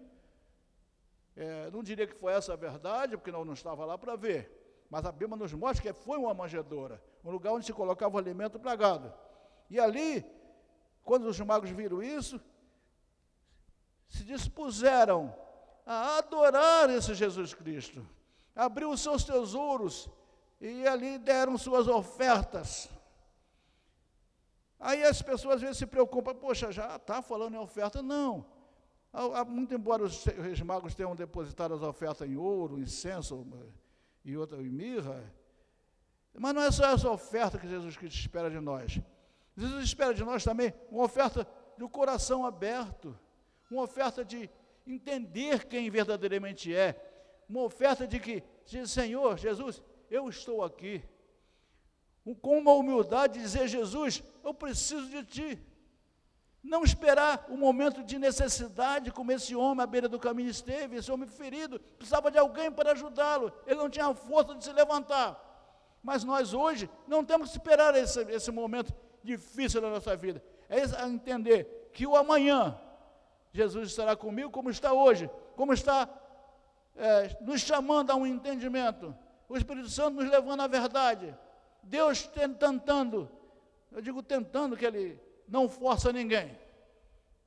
É, 1.35 1.71
não 1.71 1.81
diria 1.81 2.05
que 2.05 2.13
foi 2.13 2.33
essa 2.33 2.53
a 2.53 2.55
verdade, 2.55 3.17
porque 3.17 3.31
não, 3.31 3.43
não 3.43 3.53
estava 3.53 3.85
lá 3.85 3.97
para 3.97 4.15
ver. 4.15 4.85
Mas 4.87 5.03
a 5.05 5.11
Bíblia 5.11 5.35
nos 5.35 5.53
mostra 5.53 5.81
que 5.81 5.93
foi 5.93 6.19
uma 6.19 6.33
manjedoura, 6.33 7.01
um 7.23 7.31
lugar 7.31 7.53
onde 7.53 7.65
se 7.65 7.73
colocava 7.73 8.15
o 8.15 8.19
alimento 8.19 8.59
para 8.59 8.75
gado. 8.75 9.13
E 9.67 9.79
ali, 9.79 10.23
quando 11.03 11.25
os 11.25 11.39
magos 11.39 11.71
viram 11.71 12.03
isso, 12.03 12.39
se 14.07 14.23
dispuseram 14.23 15.35
a 15.85 16.17
adorar 16.17 16.89
esse 16.91 17.15
Jesus 17.15 17.53
Cristo. 17.53 18.07
Abriu 18.55 18.91
os 18.91 19.01
seus 19.01 19.23
tesouros 19.23 20.07
e 20.61 20.87
ali 20.87 21.17
deram 21.17 21.57
suas 21.57 21.87
ofertas. 21.87 22.89
Aí 24.79 25.03
as 25.03 25.21
pessoas 25.21 25.55
às 25.55 25.61
vezes 25.61 25.77
se 25.77 25.85
preocupam, 25.85 26.33
poxa, 26.33 26.71
já 26.71 26.95
está 26.95 27.21
falando 27.21 27.55
em 27.55 27.57
oferta? 27.57 28.01
Não. 28.01 28.45
Muito 29.47 29.73
embora 29.73 30.03
os 30.03 30.23
reis 30.23 30.61
magos 30.61 30.95
tenham 30.95 31.15
depositado 31.15 31.73
as 31.73 31.81
ofertas 31.81 32.29
em 32.29 32.37
ouro, 32.37 32.79
incenso 32.79 33.45
e 34.23 34.37
outra 34.37 34.61
em 34.61 34.69
mirra, 34.69 35.33
mas 36.37 36.53
não 36.53 36.61
é 36.61 36.71
só 36.71 36.85
essa 36.85 37.09
oferta 37.09 37.57
que 37.57 37.67
Jesus 37.67 37.97
Cristo 37.97 38.19
espera 38.19 38.49
de 38.49 38.59
nós. 38.59 38.99
Jesus 39.57 39.83
espera 39.83 40.13
de 40.13 40.23
nós 40.23 40.43
também 40.43 40.73
uma 40.89 41.03
oferta 41.03 41.45
um 41.83 41.87
coração 41.87 42.45
aberto, 42.45 43.17
uma 43.69 43.83
oferta 43.83 44.23
de 44.23 44.49
entender 44.85 45.65
quem 45.65 45.89
verdadeiramente 45.89 46.73
é, 46.73 46.95
uma 47.47 47.63
oferta 47.63 48.07
de 48.07 48.19
que, 48.19 48.43
diz, 48.65 48.91
Senhor, 48.91 49.37
Jesus, 49.37 49.81
eu 50.09 50.27
estou 50.27 50.63
aqui, 50.63 51.03
com 52.41 52.57
uma 52.57 52.73
humildade, 52.73 53.39
dizer: 53.39 53.67
Jesus, 53.67 54.23
eu 54.43 54.53
preciso 54.53 55.09
de 55.09 55.23
Ti. 55.23 55.69
Não 56.61 56.83
esperar 56.83 57.45
o 57.49 57.53
um 57.53 57.57
momento 57.57 58.03
de 58.03 58.19
necessidade, 58.19 59.11
como 59.11 59.31
esse 59.31 59.55
homem 59.55 59.81
à 59.81 59.87
beira 59.87 60.09
do 60.09 60.19
caminho 60.19 60.49
esteve, 60.49 60.97
esse 60.97 61.11
homem 61.11 61.27
ferido, 61.27 61.79
precisava 61.97 62.29
de 62.29 62.37
alguém 62.37 62.69
para 62.69 62.91
ajudá-lo, 62.91 63.51
ele 63.65 63.79
não 63.79 63.89
tinha 63.89 64.13
força 64.13 64.53
de 64.55 64.63
se 64.63 64.73
levantar. 64.73 65.45
Mas 66.03 66.23
nós 66.23 66.53
hoje 66.53 66.89
não 67.07 67.23
temos 67.23 67.51
que 67.51 67.57
esperar 67.57 67.95
esse, 67.95 68.21
esse 68.23 68.51
momento 68.51 68.93
difícil 69.23 69.81
da 69.81 69.89
nossa 69.89 70.15
vida, 70.15 70.43
é 70.67 70.81
entender 71.05 71.89
que 71.93 72.05
o 72.05 72.15
amanhã, 72.15 72.79
Jesus 73.51 73.89
estará 73.89 74.15
comigo 74.15 74.51
como 74.51 74.69
está 74.69 74.93
hoje, 74.93 75.29
como 75.55 75.73
está 75.73 76.07
é, 76.95 77.37
nos 77.41 77.61
chamando 77.61 78.11
a 78.11 78.15
um 78.15 78.25
entendimento, 78.25 79.15
o 79.47 79.57
Espírito 79.57 79.89
Santo 79.89 80.21
nos 80.21 80.29
levando 80.29 80.61
à 80.61 80.67
verdade, 80.67 81.35
Deus 81.83 82.27
tentando, 82.27 83.29
eu 83.91 84.01
digo 84.01 84.21
tentando 84.21 84.77
que 84.77 84.85
Ele 84.85 85.19
não 85.47 85.67
força 85.67 86.11
ninguém. 86.11 86.57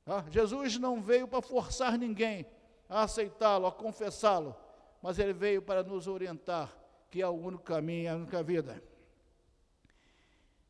Tá? 0.05 0.25
Jesus 0.29 0.77
não 0.77 1.01
veio 1.01 1.27
para 1.27 1.41
forçar 1.41 1.97
ninguém 1.97 2.45
a 2.89 3.03
aceitá-lo, 3.03 3.65
a 3.65 3.71
confessá-lo, 3.71 4.55
mas 5.01 5.17
Ele 5.19 5.33
veio 5.33 5.61
para 5.61 5.83
nos 5.83 6.07
orientar, 6.07 6.75
que 7.09 7.21
é 7.21 7.27
o 7.27 7.31
único 7.31 7.63
caminho, 7.63 8.11
a 8.11 8.15
única 8.15 8.43
vida. 8.43 8.83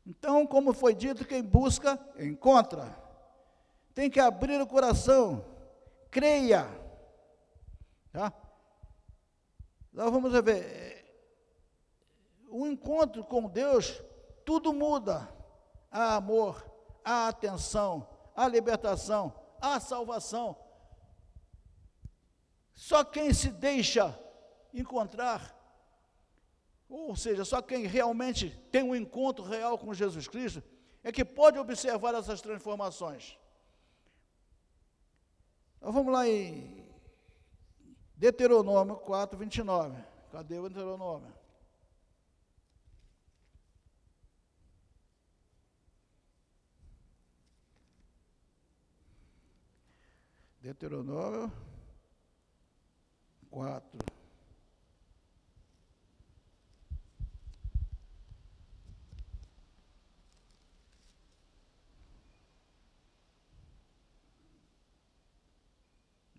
Então, 0.05 0.45
como 0.45 0.73
foi 0.73 0.93
dito, 0.93 1.25
quem 1.25 1.41
busca, 1.41 1.99
encontra. 2.19 2.95
Tem 3.93 4.09
que 4.09 4.19
abrir 4.19 4.59
o 4.59 4.67
coração, 4.67 5.45
creia. 6.11 6.67
Tá? 8.11 8.33
Nós 9.93 10.11
vamos 10.11 10.31
ver, 10.43 10.82
o 12.53 12.67
encontro 12.67 13.23
com 13.23 13.49
Deus, 13.49 13.99
tudo 14.45 14.71
muda. 14.71 15.27
Há 15.89 16.15
amor, 16.15 16.63
há 17.03 17.27
atenção, 17.27 18.07
há 18.35 18.47
libertação, 18.47 19.33
há 19.59 19.79
salvação. 19.79 20.55
Só 22.75 23.03
quem 23.03 23.33
se 23.33 23.49
deixa 23.49 24.17
encontrar, 24.71 25.59
ou 26.87 27.15
seja, 27.15 27.43
só 27.43 27.59
quem 27.59 27.87
realmente 27.87 28.51
tem 28.71 28.83
um 28.83 28.95
encontro 28.95 29.43
real 29.43 29.75
com 29.75 29.91
Jesus 29.91 30.27
Cristo, 30.27 30.61
é 31.03 31.11
que 31.11 31.25
pode 31.25 31.57
observar 31.57 32.13
essas 32.13 32.39
transformações. 32.39 33.35
Então, 35.77 35.91
vamos 35.91 36.13
lá 36.13 36.27
em 36.27 36.87
Deuteronômio 38.15 38.97
4, 38.97 39.39
29. 39.39 40.03
Cadê 40.31 40.59
o 40.59 40.69
Deuteronômio? 40.69 41.42
Deuteronômio 50.63 51.51
4. 53.51 53.99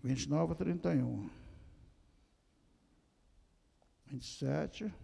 Vinte 0.02 0.22
e 0.22 0.30
nove 0.30 0.54
a 0.54 0.56
trinta 0.56 0.94
e 0.94 1.02
um. 1.02 1.28
Vinte 4.06 4.22
e 4.22 4.26
sete. 4.26 4.94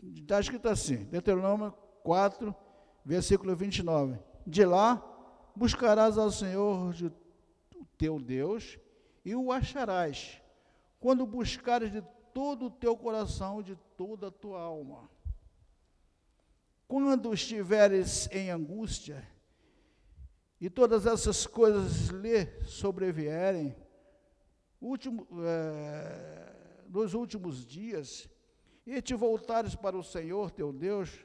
Está 0.00 0.38
escrito 0.38 0.68
assim, 0.68 1.06
Deuteronômio 1.06 1.72
4, 2.04 2.54
versículo 3.04 3.56
29. 3.56 4.16
De 4.46 4.64
lá 4.64 5.17
buscarás 5.58 6.16
ao 6.16 6.30
Senhor 6.30 6.92
de, 6.94 7.12
teu 7.98 8.20
Deus 8.20 8.78
e 9.24 9.34
o 9.34 9.50
acharás, 9.50 10.40
quando 11.00 11.26
buscares 11.26 11.90
de 11.90 12.02
todo 12.32 12.66
o 12.66 12.70
teu 12.70 12.96
coração, 12.96 13.60
de 13.60 13.76
toda 13.96 14.28
a 14.28 14.30
tua 14.30 14.60
alma. 14.60 15.10
Quando 16.86 17.34
estiveres 17.34 18.28
em 18.30 18.50
angústia, 18.50 19.26
e 20.60 20.70
todas 20.70 21.06
essas 21.06 21.46
coisas 21.46 22.08
lhe 22.08 22.46
sobrevierem, 22.64 23.76
último, 24.80 25.26
é, 25.44 26.54
nos 26.88 27.14
últimos 27.14 27.66
dias, 27.66 28.28
e 28.86 29.02
te 29.02 29.14
voltares 29.14 29.74
para 29.74 29.96
o 29.96 30.02
Senhor 30.02 30.50
teu 30.50 30.72
Deus, 30.72 31.24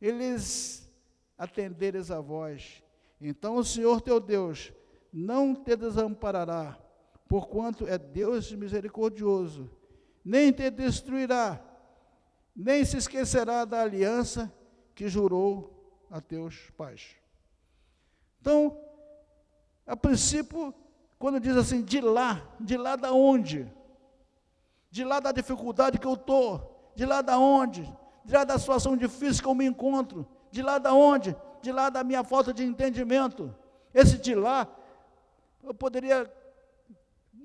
eles 0.00 0.88
atenderes 1.36 2.10
a 2.10 2.20
voz, 2.20 2.82
então 3.20 3.56
o 3.56 3.64
Senhor 3.64 4.00
teu 4.00 4.20
Deus 4.20 4.72
não 5.12 5.54
te 5.54 5.74
desamparará, 5.76 6.78
porquanto 7.28 7.86
é 7.86 7.98
Deus 7.98 8.52
misericordioso, 8.52 9.70
nem 10.24 10.52
te 10.52 10.70
destruirá, 10.70 11.60
nem 12.54 12.84
se 12.84 12.96
esquecerá 12.96 13.64
da 13.64 13.80
aliança 13.80 14.52
que 14.94 15.08
jurou 15.08 16.06
a 16.10 16.20
teus 16.20 16.70
pais. 16.76 17.16
Então, 18.40 18.78
a 19.86 19.96
princípio, 19.96 20.74
quando 21.18 21.40
diz 21.40 21.56
assim, 21.56 21.82
de 21.82 22.00
lá, 22.00 22.46
de 22.60 22.76
lá 22.76 22.96
da 22.96 23.12
onde? 23.12 23.70
De 24.90 25.04
lá 25.04 25.20
da 25.20 25.32
dificuldade 25.32 25.98
que 25.98 26.06
eu 26.06 26.14
estou, 26.14 26.92
de 26.94 27.04
lá 27.04 27.22
da 27.22 27.38
onde? 27.38 27.82
De 28.24 28.34
lá 28.34 28.44
da 28.44 28.58
situação 28.58 28.96
difícil 28.96 29.42
que 29.42 29.48
eu 29.48 29.54
me 29.54 29.66
encontro, 29.66 30.26
de 30.50 30.62
lá 30.62 30.78
da 30.78 30.92
onde? 30.92 31.36
De 31.62 31.72
lá 31.72 31.90
da 31.90 32.04
minha 32.04 32.22
falta 32.24 32.52
de 32.52 32.64
entendimento. 32.64 33.54
Esse 33.92 34.18
de 34.18 34.34
lá, 34.34 34.68
eu 35.62 35.74
poderia 35.74 36.30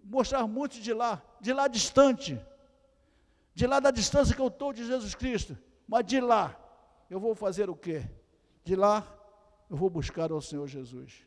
mostrar 0.03 0.45
muito 0.47 0.79
de 0.79 0.93
lá, 0.93 1.21
de 1.39 1.53
lá 1.53 1.67
distante, 1.67 2.39
de 3.53 3.65
lá 3.65 3.79
da 3.79 3.91
distância 3.91 4.35
que 4.35 4.41
eu 4.41 4.47
estou 4.47 4.73
de 4.73 4.85
Jesus 4.85 5.15
Cristo, 5.15 5.57
mas 5.87 6.05
de 6.05 6.19
lá, 6.19 6.55
eu 7.09 7.19
vou 7.19 7.33
fazer 7.35 7.69
o 7.69 7.75
quê? 7.75 8.03
De 8.63 8.75
lá, 8.75 9.05
eu 9.69 9.77
vou 9.77 9.89
buscar 9.89 10.31
ao 10.31 10.41
Senhor 10.41 10.67
Jesus. 10.67 11.25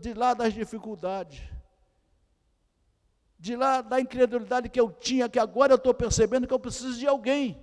De 0.00 0.14
lá 0.14 0.34
das 0.34 0.52
dificuldades, 0.52 1.40
de 3.38 3.56
lá 3.56 3.80
da 3.80 4.00
incredulidade 4.00 4.68
que 4.68 4.80
eu 4.80 4.90
tinha, 4.90 5.28
que 5.28 5.38
agora 5.38 5.72
eu 5.72 5.76
estou 5.76 5.94
percebendo 5.94 6.46
que 6.46 6.54
eu 6.54 6.60
preciso 6.60 6.98
de 6.98 7.06
alguém 7.06 7.62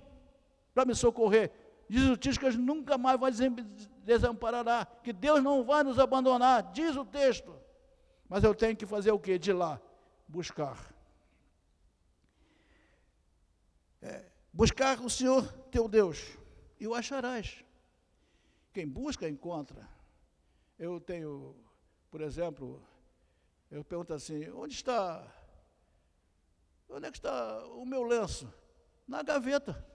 para 0.74 0.84
me 0.84 0.94
socorrer. 0.94 1.50
Diz 1.88 2.02
o 2.02 2.18
gente 2.50 2.58
nunca 2.58 2.96
mais 2.96 3.18
vai 3.18 3.32
desamparará, 4.10 4.84
que 5.04 5.12
Deus 5.12 5.40
não 5.40 5.62
vai 5.62 5.84
nos 5.84 5.98
abandonar, 5.98 6.72
diz 6.72 6.96
o 6.96 7.04
texto. 7.04 7.54
Mas 8.28 8.42
eu 8.42 8.52
tenho 8.54 8.76
que 8.76 8.84
fazer 8.84 9.12
o 9.12 9.20
que? 9.20 9.38
De 9.38 9.52
lá, 9.52 9.80
buscar. 10.26 10.76
É, 14.02 14.24
buscar 14.52 15.00
o 15.00 15.08
Senhor 15.08 15.46
teu 15.70 15.86
Deus, 15.86 16.18
e 16.80 16.88
o 16.88 16.94
acharás. 16.94 17.64
Quem 18.72 18.88
busca, 18.88 19.28
encontra. 19.28 19.88
Eu 20.76 21.00
tenho, 21.00 21.54
por 22.10 22.20
exemplo, 22.20 22.82
eu 23.70 23.84
pergunto 23.84 24.12
assim, 24.12 24.50
onde 24.50 24.74
está, 24.74 25.24
onde 26.88 27.06
é 27.06 27.10
que 27.10 27.18
está 27.18 27.64
o 27.66 27.84
meu 27.84 28.02
lenço? 28.02 28.52
Na 29.06 29.22
gaveta. 29.22 29.86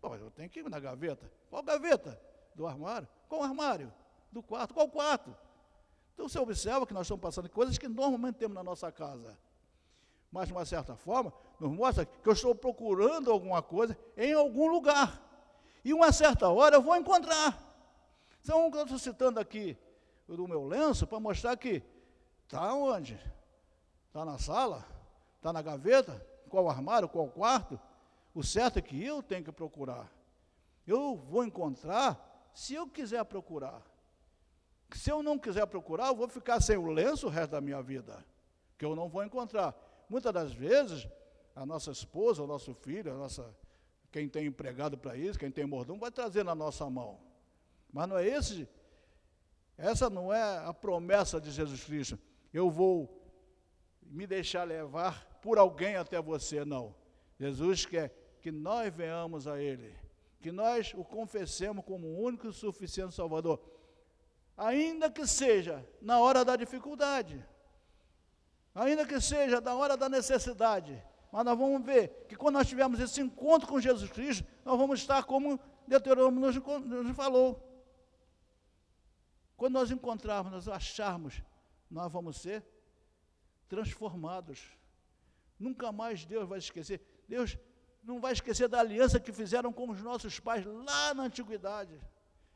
Bom, 0.00 0.14
eu 0.14 0.30
tenho 0.30 0.48
que 0.48 0.60
ir 0.60 0.68
na 0.68 0.78
gaveta. 0.78 1.28
Qual 1.50 1.62
gaveta? 1.62 2.27
Do 2.58 2.66
armário. 2.66 3.06
Qual 3.28 3.40
armário? 3.40 3.94
Do 4.32 4.42
quarto. 4.42 4.74
Qual 4.74 4.88
quarto? 4.88 5.32
Então 6.12 6.28
você 6.28 6.40
observa 6.40 6.84
que 6.84 6.92
nós 6.92 7.06
estamos 7.06 7.22
passando 7.22 7.48
coisas 7.48 7.78
que 7.78 7.86
normalmente 7.86 8.34
temos 8.34 8.56
na 8.56 8.64
nossa 8.64 8.90
casa. 8.90 9.38
Mas, 10.28 10.48
de 10.48 10.52
uma 10.52 10.64
certa 10.64 10.96
forma, 10.96 11.32
nos 11.60 11.70
mostra 11.70 12.04
que 12.04 12.28
eu 12.28 12.32
estou 12.32 12.52
procurando 12.56 13.30
alguma 13.30 13.62
coisa 13.62 13.96
em 14.16 14.32
algum 14.32 14.66
lugar. 14.66 15.22
E 15.84 15.94
uma 15.94 16.10
certa 16.10 16.48
hora 16.48 16.74
eu 16.74 16.82
vou 16.82 16.96
encontrar. 16.96 17.56
Então, 18.42 18.68
eu 18.74 18.82
estou 18.82 18.98
citando 18.98 19.38
aqui 19.38 19.78
do 20.26 20.48
meu 20.48 20.66
lenço 20.66 21.06
para 21.06 21.20
mostrar 21.20 21.56
que 21.56 21.80
está 22.44 22.74
onde? 22.74 23.14
Está 24.08 24.24
na 24.24 24.36
sala? 24.36 24.84
Está 25.36 25.52
na 25.52 25.62
gaveta? 25.62 26.26
Qual 26.48 26.68
armário? 26.68 27.08
Qual 27.08 27.28
quarto? 27.28 27.78
O 28.34 28.42
certo 28.42 28.80
é 28.80 28.82
que 28.82 29.02
eu 29.02 29.22
tenho 29.22 29.44
que 29.44 29.52
procurar. 29.52 30.12
Eu 30.84 31.14
vou 31.14 31.44
encontrar 31.44 32.27
se 32.54 32.74
eu 32.74 32.86
quiser 32.88 33.24
procurar. 33.24 33.82
Se 34.92 35.10
eu 35.10 35.22
não 35.22 35.38
quiser 35.38 35.66
procurar, 35.66 36.08
eu 36.08 36.16
vou 36.16 36.28
ficar 36.28 36.60
sem 36.60 36.76
o 36.76 36.86
lenço 36.86 37.26
o 37.26 37.30
resto 37.30 37.52
da 37.52 37.60
minha 37.60 37.82
vida, 37.82 38.24
que 38.78 38.84
eu 38.84 38.96
não 38.96 39.08
vou 39.08 39.22
encontrar. 39.22 39.74
Muitas 40.08 40.32
das 40.32 40.52
vezes, 40.52 41.06
a 41.54 41.66
nossa 41.66 41.90
esposa, 41.90 42.42
o 42.42 42.46
nosso 42.46 42.72
filho, 42.74 43.12
a 43.12 43.16
nossa, 43.16 43.54
quem 44.10 44.28
tem 44.28 44.46
empregado 44.46 44.96
para 44.96 45.16
isso, 45.16 45.38
quem 45.38 45.50
tem 45.50 45.66
mordomo, 45.66 46.00
vai 46.00 46.10
trazer 46.10 46.44
na 46.44 46.54
nossa 46.54 46.88
mão. 46.88 47.20
Mas 47.92 48.08
não 48.08 48.16
é 48.16 48.26
esse, 48.26 48.68
essa 49.76 50.08
não 50.08 50.32
é 50.32 50.58
a 50.58 50.72
promessa 50.72 51.40
de 51.40 51.50
Jesus 51.50 51.84
Cristo. 51.84 52.18
Eu 52.52 52.70
vou 52.70 53.22
me 54.02 54.26
deixar 54.26 54.64
levar 54.64 55.38
por 55.42 55.58
alguém 55.58 55.96
até 55.96 56.20
você, 56.20 56.64
não. 56.64 56.94
Jesus 57.38 57.86
quer 57.86 58.38
que 58.40 58.50
nós 58.50 58.92
venhamos 58.92 59.46
a 59.46 59.60
Ele, 59.60 59.94
que 60.40 60.52
nós 60.52 60.92
o 60.94 61.04
confessemos 61.04 61.84
como 61.84 62.06
o 62.06 62.22
único 62.22 62.48
e 62.48 62.52
suficiente 62.52 63.14
Salvador, 63.14 63.60
ainda 64.56 65.10
que 65.10 65.26
seja 65.26 65.86
na 66.00 66.20
hora 66.20 66.44
da 66.44 66.56
dificuldade, 66.56 67.44
ainda 68.74 69.06
que 69.06 69.20
seja 69.20 69.60
na 69.60 69.74
hora 69.74 69.96
da 69.96 70.08
necessidade. 70.08 71.02
Mas 71.30 71.44
nós 71.44 71.58
vamos 71.58 71.84
ver 71.84 72.26
que 72.28 72.36
quando 72.36 72.54
nós 72.54 72.68
tivermos 72.68 73.00
esse 73.00 73.20
encontro 73.20 73.68
com 73.68 73.80
Jesus 73.80 74.10
Cristo, 74.10 74.46
nós 74.64 74.78
vamos 74.78 75.00
estar 75.00 75.24
como 75.24 75.60
Deuteronômio 75.86 76.40
nos, 76.40 76.56
nos 76.56 77.16
falou. 77.16 77.64
Quando 79.56 79.74
nós 79.74 79.90
encontrarmos, 79.90 80.52
nós 80.52 80.68
acharmos, 80.68 81.42
nós 81.90 82.10
vamos 82.10 82.40
ser 82.40 82.64
transformados. 83.68 84.70
Nunca 85.58 85.90
mais 85.90 86.24
Deus 86.24 86.48
vai 86.48 86.58
esquecer. 86.58 87.00
Deus 87.28 87.58
não 88.08 88.20
vai 88.20 88.32
esquecer 88.32 88.68
da 88.68 88.80
aliança 88.80 89.20
que 89.20 89.30
fizeram 89.30 89.70
com 89.70 89.90
os 89.90 90.00
nossos 90.02 90.40
pais 90.40 90.64
lá 90.64 91.12
na 91.12 91.24
antiguidade, 91.24 92.00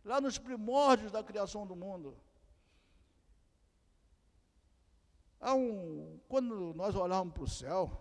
lá 0.02 0.18
nos 0.18 0.38
primórdios 0.38 1.12
da 1.12 1.22
criação 1.22 1.66
do 1.66 1.76
mundo. 1.76 2.16
Há 5.38 5.54
um, 5.54 6.18
quando 6.26 6.72
nós 6.72 6.94
olharmos 6.94 7.34
para 7.34 7.42
o 7.42 7.48
céu, 7.48 8.00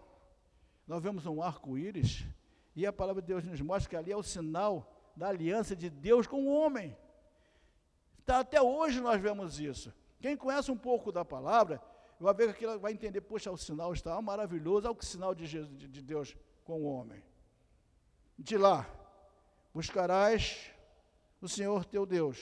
nós 0.88 1.04
vemos 1.04 1.26
um 1.26 1.44
arco-íris, 1.44 2.26
e 2.74 2.86
a 2.86 2.94
palavra 2.94 3.22
de 3.22 3.28
Deus 3.28 3.44
nos 3.44 3.60
mostra 3.60 3.90
que 3.90 3.96
ali 3.98 4.14
é 4.14 4.16
o 4.16 4.24
sinal 4.24 4.90
da 5.14 5.28
aliança 5.28 5.76
de 5.76 5.90
Deus 5.90 6.26
com 6.26 6.48
o 6.48 6.54
homem. 6.54 6.96
Tá, 8.26 8.40
até 8.40 8.62
hoje 8.62 9.02
nós 9.02 9.20
vemos 9.20 9.60
isso. 9.60 9.94
Quem 10.22 10.38
conhece 10.38 10.72
um 10.72 10.78
pouco 10.78 11.12
da 11.12 11.26
palavra, 11.26 11.82
vai 12.18 12.34
ver 12.34 12.56
que 12.56 12.66
vai 12.78 12.94
entender, 12.94 13.20
poxa, 13.20 13.52
o 13.52 13.58
sinal 13.58 13.92
está 13.92 14.22
maravilhoso, 14.22 14.88
olha 14.88 14.98
o 14.98 15.04
sinal 15.04 15.36
de, 15.36 15.46
Jesus, 15.46 15.78
de 15.78 16.02
Deus 16.02 16.34
com 16.64 16.82
o 16.82 16.86
homem. 16.86 17.22
De 18.42 18.58
lá 18.58 18.88
buscarás 19.72 20.72
o 21.40 21.48
Senhor 21.48 21.86
teu 21.86 22.06
Deus, 22.06 22.40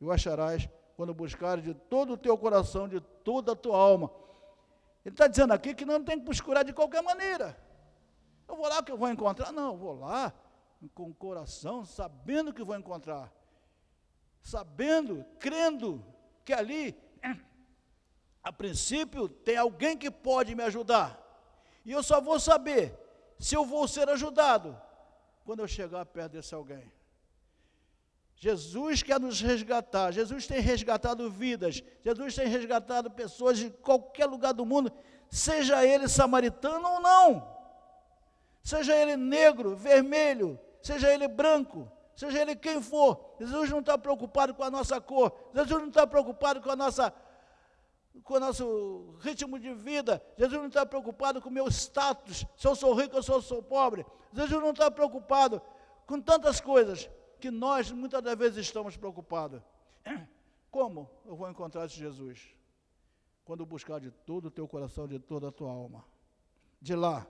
e 0.00 0.04
o 0.04 0.12
acharás 0.12 0.68
quando 0.96 1.12
buscares 1.12 1.64
de 1.64 1.74
todo 1.74 2.12
o 2.12 2.16
teu 2.16 2.38
coração, 2.38 2.88
de 2.88 3.00
toda 3.00 3.52
a 3.52 3.56
tua 3.56 3.76
alma. 3.76 4.10
Ele 5.04 5.14
está 5.14 5.26
dizendo 5.26 5.52
aqui 5.52 5.74
que 5.74 5.84
não 5.84 6.04
tem 6.04 6.18
que 6.18 6.24
buscar 6.24 6.62
de 6.62 6.72
qualquer 6.72 7.02
maneira. 7.02 7.58
Eu 8.48 8.54
vou 8.54 8.68
lá 8.68 8.82
que 8.82 8.92
eu 8.92 8.96
vou 8.96 9.08
encontrar. 9.10 9.50
Não, 9.50 9.72
eu 9.72 9.76
vou 9.76 9.98
lá 9.98 10.32
com 10.94 11.10
o 11.10 11.14
coração, 11.14 11.84
sabendo 11.84 12.52
que 12.52 12.62
vou 12.62 12.76
encontrar. 12.76 13.32
Sabendo, 14.40 15.24
crendo 15.40 16.04
que 16.44 16.52
ali, 16.52 16.96
a 18.42 18.52
princípio, 18.52 19.28
tem 19.28 19.56
alguém 19.56 19.96
que 19.96 20.10
pode 20.10 20.54
me 20.54 20.62
ajudar. 20.62 21.20
E 21.84 21.90
eu 21.90 22.02
só 22.02 22.20
vou 22.20 22.38
saber 22.38 22.96
se 23.40 23.56
eu 23.56 23.64
vou 23.64 23.88
ser 23.88 24.08
ajudado 24.08 24.80
quando 25.44 25.60
eu 25.60 25.68
chegar 25.68 26.04
perto 26.06 26.32
desse 26.32 26.54
alguém. 26.54 26.92
Jesus 28.42 29.04
quer 29.04 29.20
nos 29.20 29.40
resgatar, 29.40 30.10
Jesus 30.10 30.48
tem 30.48 30.60
resgatado 30.60 31.30
vidas, 31.30 31.80
Jesus 32.02 32.34
tem 32.34 32.48
resgatado 32.48 33.08
pessoas 33.08 33.56
de 33.56 33.70
qualquer 33.70 34.26
lugar 34.26 34.52
do 34.52 34.66
mundo, 34.66 34.92
seja 35.30 35.86
ele 35.86 36.08
samaritano 36.08 36.88
ou 36.88 37.00
não, 37.00 37.56
seja 38.60 38.96
ele 38.96 39.16
negro, 39.16 39.76
vermelho, 39.76 40.58
seja 40.82 41.14
ele 41.14 41.28
branco, 41.28 41.88
seja 42.16 42.40
ele 42.40 42.56
quem 42.56 42.82
for, 42.82 43.36
Jesus 43.38 43.70
não 43.70 43.78
está 43.78 43.96
preocupado 43.96 44.52
com 44.54 44.64
a 44.64 44.70
nossa 44.70 45.00
cor, 45.00 45.32
Jesus 45.54 45.80
não 45.80 45.88
está 45.88 46.04
preocupado 46.04 46.60
com 46.60 46.70
a 46.70 46.76
nossa 46.76 47.14
com 48.22 48.34
o 48.34 48.40
nosso 48.40 49.16
ritmo 49.20 49.58
de 49.58 49.72
vida. 49.74 50.22
Jesus 50.36 50.60
não 50.60 50.68
está 50.68 50.84
preocupado 50.84 51.40
com 51.40 51.48
o 51.48 51.52
meu 51.52 51.66
status, 51.68 52.44
se 52.56 52.66
eu 52.66 52.76
sou 52.76 52.94
rico 52.94 53.16
ou 53.16 53.22
se 53.22 53.30
eu 53.30 53.40
sou 53.40 53.62
pobre. 53.62 54.04
Jesus 54.32 54.60
não 54.60 54.70
está 54.70 54.90
preocupado 54.90 55.60
com 56.06 56.20
tantas 56.20 56.60
coisas 56.60 57.08
que 57.40 57.50
nós 57.50 57.90
muitas 57.90 58.22
das 58.22 58.38
vezes 58.38 58.58
estamos 58.58 58.96
preocupados. 58.96 59.62
Como 60.70 61.10
eu 61.24 61.36
vou 61.36 61.50
encontrar 61.50 61.86
esse 61.86 61.96
Jesus? 61.96 62.54
Quando 63.44 63.66
buscar 63.66 64.00
de 64.00 64.10
todo 64.10 64.46
o 64.46 64.50
teu 64.50 64.68
coração, 64.68 65.08
de 65.08 65.18
toda 65.18 65.48
a 65.48 65.52
tua 65.52 65.70
alma. 65.70 66.04
De 66.80 66.94
lá, 66.94 67.26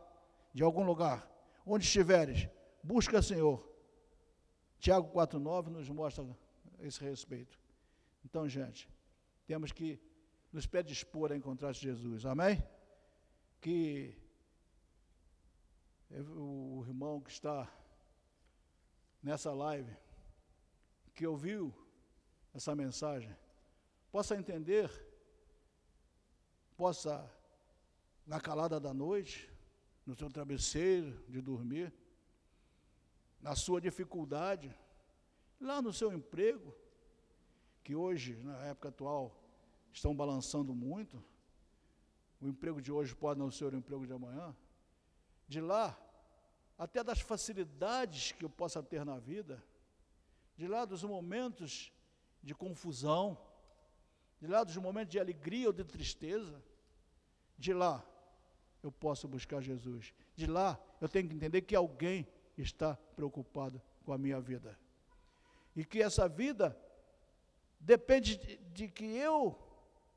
de 0.53 0.63
algum 0.63 0.85
lugar, 0.85 1.29
onde 1.67 1.85
estiveres, 1.85 2.49
busca 2.83 3.23
Senhor. 3.23 3.67
Tiago 4.79 5.09
4,9 5.13 5.69
nos 5.69 5.89
mostra 5.89 6.25
esse 6.81 7.03
respeito. 7.03 7.59
Então, 8.25 8.49
gente, 8.49 8.89
temos 9.47 9.73
que 9.73 10.01
nos 10.53 10.67
predispor 10.67 11.33
a 11.33 11.37
encontrar 11.37 11.73
Jesus. 11.73 12.27
Amém? 12.27 12.63
Que 13.61 14.15
o 16.11 16.85
irmão 16.87 17.21
que 17.21 17.31
está 17.31 17.73
nessa 19.23 19.53
live, 19.53 19.97
que 21.15 21.27
ouviu 21.27 21.75
essa 22.53 22.75
mensagem, 22.75 23.35
possa 24.11 24.37
entender, 24.37 24.91
possa, 26.77 27.31
na 28.27 28.39
calada 28.39 28.79
da 28.79 28.93
noite, 28.93 29.51
no 30.05 30.15
seu 30.15 30.29
travesseiro 30.29 31.25
de 31.29 31.41
dormir, 31.41 31.95
na 33.41 33.57
sua 33.57 33.81
dificuldade, 33.81 34.77
lá 35.59 35.81
no 35.81 35.93
seu 35.93 36.13
emprego, 36.13 36.75
que 37.83 37.95
hoje, 37.95 38.35
na 38.37 38.67
época 38.67 38.91
atual, 38.91 39.42
estão 39.93 40.15
balançando 40.15 40.75
muito. 40.75 41.23
O 42.41 42.49
emprego 42.49 42.81
de 42.81 42.91
hoje 42.91 43.15
pode 43.15 43.39
não 43.39 43.51
ser 43.51 43.73
o 43.73 43.77
emprego 43.77 44.07
de 44.07 44.13
amanhã. 44.13 44.55
De 45.47 45.61
lá, 45.61 45.97
até 46.79 47.05
das 47.05 47.21
facilidades 47.21 48.33
que 48.33 48.45
eu 48.45 48.51
possa 48.51 48.83
ter 48.83 49.05
na 49.05 49.19
vida, 49.19 49.63
de 50.57 50.67
lá 50.67 50.85
dos 50.85 51.05
momentos 51.05 51.93
de 52.43 52.55
confusão, 52.55 53.39
de 54.41 54.49
lá 54.49 54.65
dos 54.65 54.77
momentos 54.77 55.13
de 55.13 55.21
alegria 55.21 55.69
ou 55.69 55.73
de 55.73 55.85
tristeza, 55.85 56.63
de 57.57 57.73
lá 57.73 58.05
eu 58.83 58.91
posso 58.91 59.29
buscar 59.29 59.61
Jesus. 59.61 60.13
De 60.35 60.47
lá 60.47 60.79
eu 61.01 61.09
tenho 61.09 61.29
que 61.29 61.37
entender 61.37 61.63
que 61.63 61.77
alguém 61.77 62.27
está 62.59 62.97
preocupado 62.97 63.81
com 64.05 64.13
a 64.13 64.19
minha 64.19 64.41
vida. 64.41 64.77
E 65.77 65.85
que 65.85 66.03
essa 66.03 66.29
vida 66.29 66.77
depende 67.79 68.37
de, 68.37 68.57
de 68.57 68.89
que 68.89 69.05
eu 69.05 69.57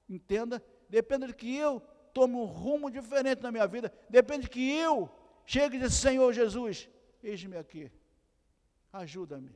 entenda, 0.10 0.64
depende 0.90 1.28
de 1.28 1.34
que 1.34 1.56
eu 1.56 1.82
tome 2.14 2.36
um 2.36 2.46
rumo 2.46 2.90
diferente 2.90 3.42
na 3.42 3.52
minha 3.52 3.68
vida, 3.68 3.92
depende 4.10 4.44
de 4.44 4.50
que 4.50 4.72
eu 4.72 5.10
chegue 5.46 5.76
e 5.76 5.80
diga, 5.80 5.90
Senhor 5.90 6.32
Jesus, 6.34 6.90
eis-me 7.22 7.58
aqui, 7.58 7.92
ajuda-me. 8.94 9.56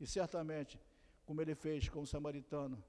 E 0.00 0.06
certamente, 0.06 0.80
como 1.26 1.40
ele 1.40 1.54
fez 1.54 1.88
com 1.88 2.00
o 2.00 2.06
samaritano, 2.06 2.82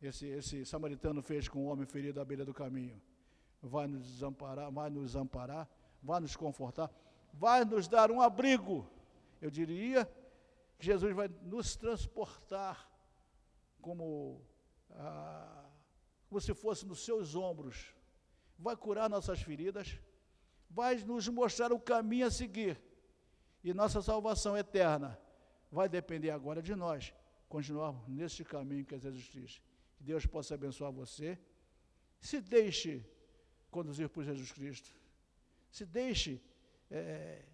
esse, 0.00 0.26
esse 0.26 0.64
samaritano 0.64 1.22
fez 1.22 1.48
com 1.48 1.60
o 1.60 1.66
homem 1.66 1.84
ferido 1.86 2.20
à 2.20 2.24
beira 2.24 2.44
do 2.44 2.54
caminho, 2.54 3.00
vai 3.62 3.86
nos 3.86 4.06
desamparar, 4.06 4.70
vai 4.70 4.88
nos 4.88 5.14
amparar, 5.14 5.68
vai 6.02 6.20
nos 6.20 6.34
confortar, 6.34 6.90
vai 7.32 7.64
nos 7.64 7.86
dar 7.86 8.10
um 8.10 8.20
abrigo. 8.20 8.88
Eu 9.40 9.50
diria 9.50 10.10
que 10.78 10.86
Jesus 10.86 11.14
vai 11.14 11.28
nos 11.42 11.76
transportar 11.76 12.90
como, 13.80 14.40
ah, 14.92 15.59
como 16.30 16.40
se 16.40 16.54
fosse 16.54 16.86
nos 16.86 17.04
seus 17.04 17.34
ombros, 17.34 17.92
vai 18.56 18.76
curar 18.76 19.10
nossas 19.10 19.42
feridas, 19.42 19.98
vai 20.70 20.94
nos 20.98 21.26
mostrar 21.26 21.72
o 21.72 21.80
caminho 21.80 22.28
a 22.28 22.30
seguir. 22.30 22.80
E 23.64 23.74
nossa 23.74 24.00
salvação 24.00 24.56
eterna 24.56 25.20
vai 25.72 25.88
depender 25.88 26.30
agora 26.30 26.62
de 26.62 26.76
nós 26.76 27.12
continuarmos 27.48 28.06
nesse 28.06 28.44
caminho 28.44 28.86
que 28.86 28.96
Jesus 28.96 29.28
Cristo. 29.28 29.60
Que 29.96 30.04
Deus 30.04 30.24
possa 30.24 30.54
abençoar 30.54 30.92
você. 30.92 31.36
Se 32.20 32.40
deixe 32.40 33.04
conduzir 33.68 34.08
por 34.08 34.22
Jesus 34.22 34.52
Cristo. 34.52 34.94
Se 35.68 35.84
deixe 35.84 36.40
é, 36.88 37.44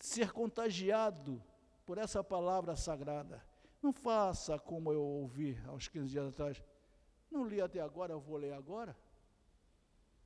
ser 0.00 0.32
contagiado 0.32 1.40
por 1.86 1.96
essa 1.96 2.24
palavra 2.24 2.74
sagrada. 2.74 3.40
Não 3.84 3.92
faça 3.92 4.58
como 4.58 4.90
eu 4.90 5.02
ouvi 5.02 5.60
aos 5.66 5.88
15 5.88 6.08
dias 6.08 6.28
atrás. 6.28 6.64
Não 7.30 7.46
li 7.46 7.60
até 7.60 7.80
agora, 7.80 8.14
eu 8.14 8.18
vou 8.18 8.38
ler 8.38 8.54
agora. 8.54 8.96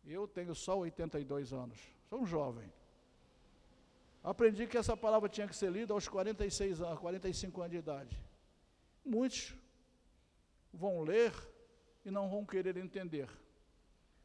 Eu 0.06 0.28
tenho 0.28 0.54
só 0.54 0.78
82 0.78 1.52
anos, 1.52 1.76
sou 2.08 2.20
um 2.20 2.24
jovem. 2.24 2.72
Aprendi 4.22 4.68
que 4.68 4.78
essa 4.78 4.96
palavra 4.96 5.28
tinha 5.28 5.48
que 5.48 5.56
ser 5.56 5.72
lida 5.72 5.92
aos 5.92 6.06
46 6.06 6.80
anos, 6.80 7.00
45 7.00 7.60
anos 7.60 7.72
de 7.72 7.78
idade. 7.78 8.24
Muitos 9.04 9.56
vão 10.72 11.02
ler 11.02 11.32
e 12.04 12.12
não 12.12 12.30
vão 12.30 12.46
querer 12.46 12.76
entender. 12.76 13.28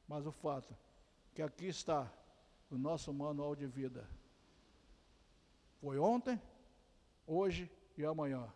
Mas 0.07 0.27
o 0.27 0.31
fato 0.31 0.77
que 1.33 1.41
aqui 1.41 1.65
está 1.65 2.07
o 2.69 2.77
nosso 2.77 3.11
manual 3.11 3.55
de 3.55 3.65
vida. 3.65 4.07
Foi 5.81 5.97
ontem, 5.97 6.39
hoje 7.25 7.67
e 7.97 8.05
amanhã. 8.05 8.47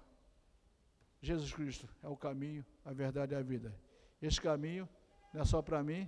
Jesus 1.21 1.51
Cristo 1.53 1.87
é 2.03 2.07
o 2.07 2.15
caminho, 2.15 2.65
a 2.85 2.93
verdade 2.93 3.33
e 3.33 3.37
a 3.37 3.41
vida. 3.41 3.75
Esse 4.21 4.39
caminho 4.39 4.87
não 5.33 5.41
é 5.41 5.45
só 5.45 5.61
para 5.61 5.83
mim, 5.83 6.07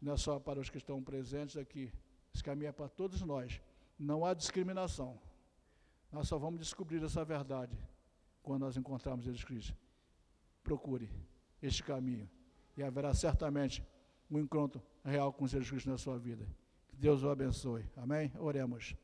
não 0.00 0.14
é 0.14 0.16
só 0.16 0.38
para 0.38 0.60
os 0.60 0.68
que 0.68 0.78
estão 0.78 1.02
presentes 1.02 1.56
aqui. 1.56 1.92
Esse 2.34 2.42
caminho 2.42 2.68
é 2.68 2.72
para 2.72 2.88
todos 2.88 3.22
nós. 3.22 3.60
Não 3.98 4.24
há 4.24 4.34
discriminação. 4.34 5.20
Nós 6.10 6.28
só 6.28 6.38
vamos 6.38 6.60
descobrir 6.60 7.02
essa 7.02 7.24
verdade 7.24 7.76
quando 8.42 8.62
nós 8.62 8.76
encontrarmos 8.76 9.24
Jesus 9.24 9.44
Cristo. 9.44 9.76
Procure 10.62 11.10
este 11.60 11.82
caminho 11.82 12.28
e 12.76 12.82
haverá 12.82 13.14
certamente 13.14 13.84
um 14.30 14.38
encontro 14.38 14.82
real 15.04 15.32
com 15.32 15.46
Jesus 15.46 15.70
Cristo 15.70 15.90
na 15.90 15.98
sua 15.98 16.18
vida. 16.18 16.46
Que 16.88 16.96
Deus 16.96 17.22
o 17.22 17.30
abençoe. 17.30 17.84
Amém? 17.96 18.32
Oremos. 18.38 18.96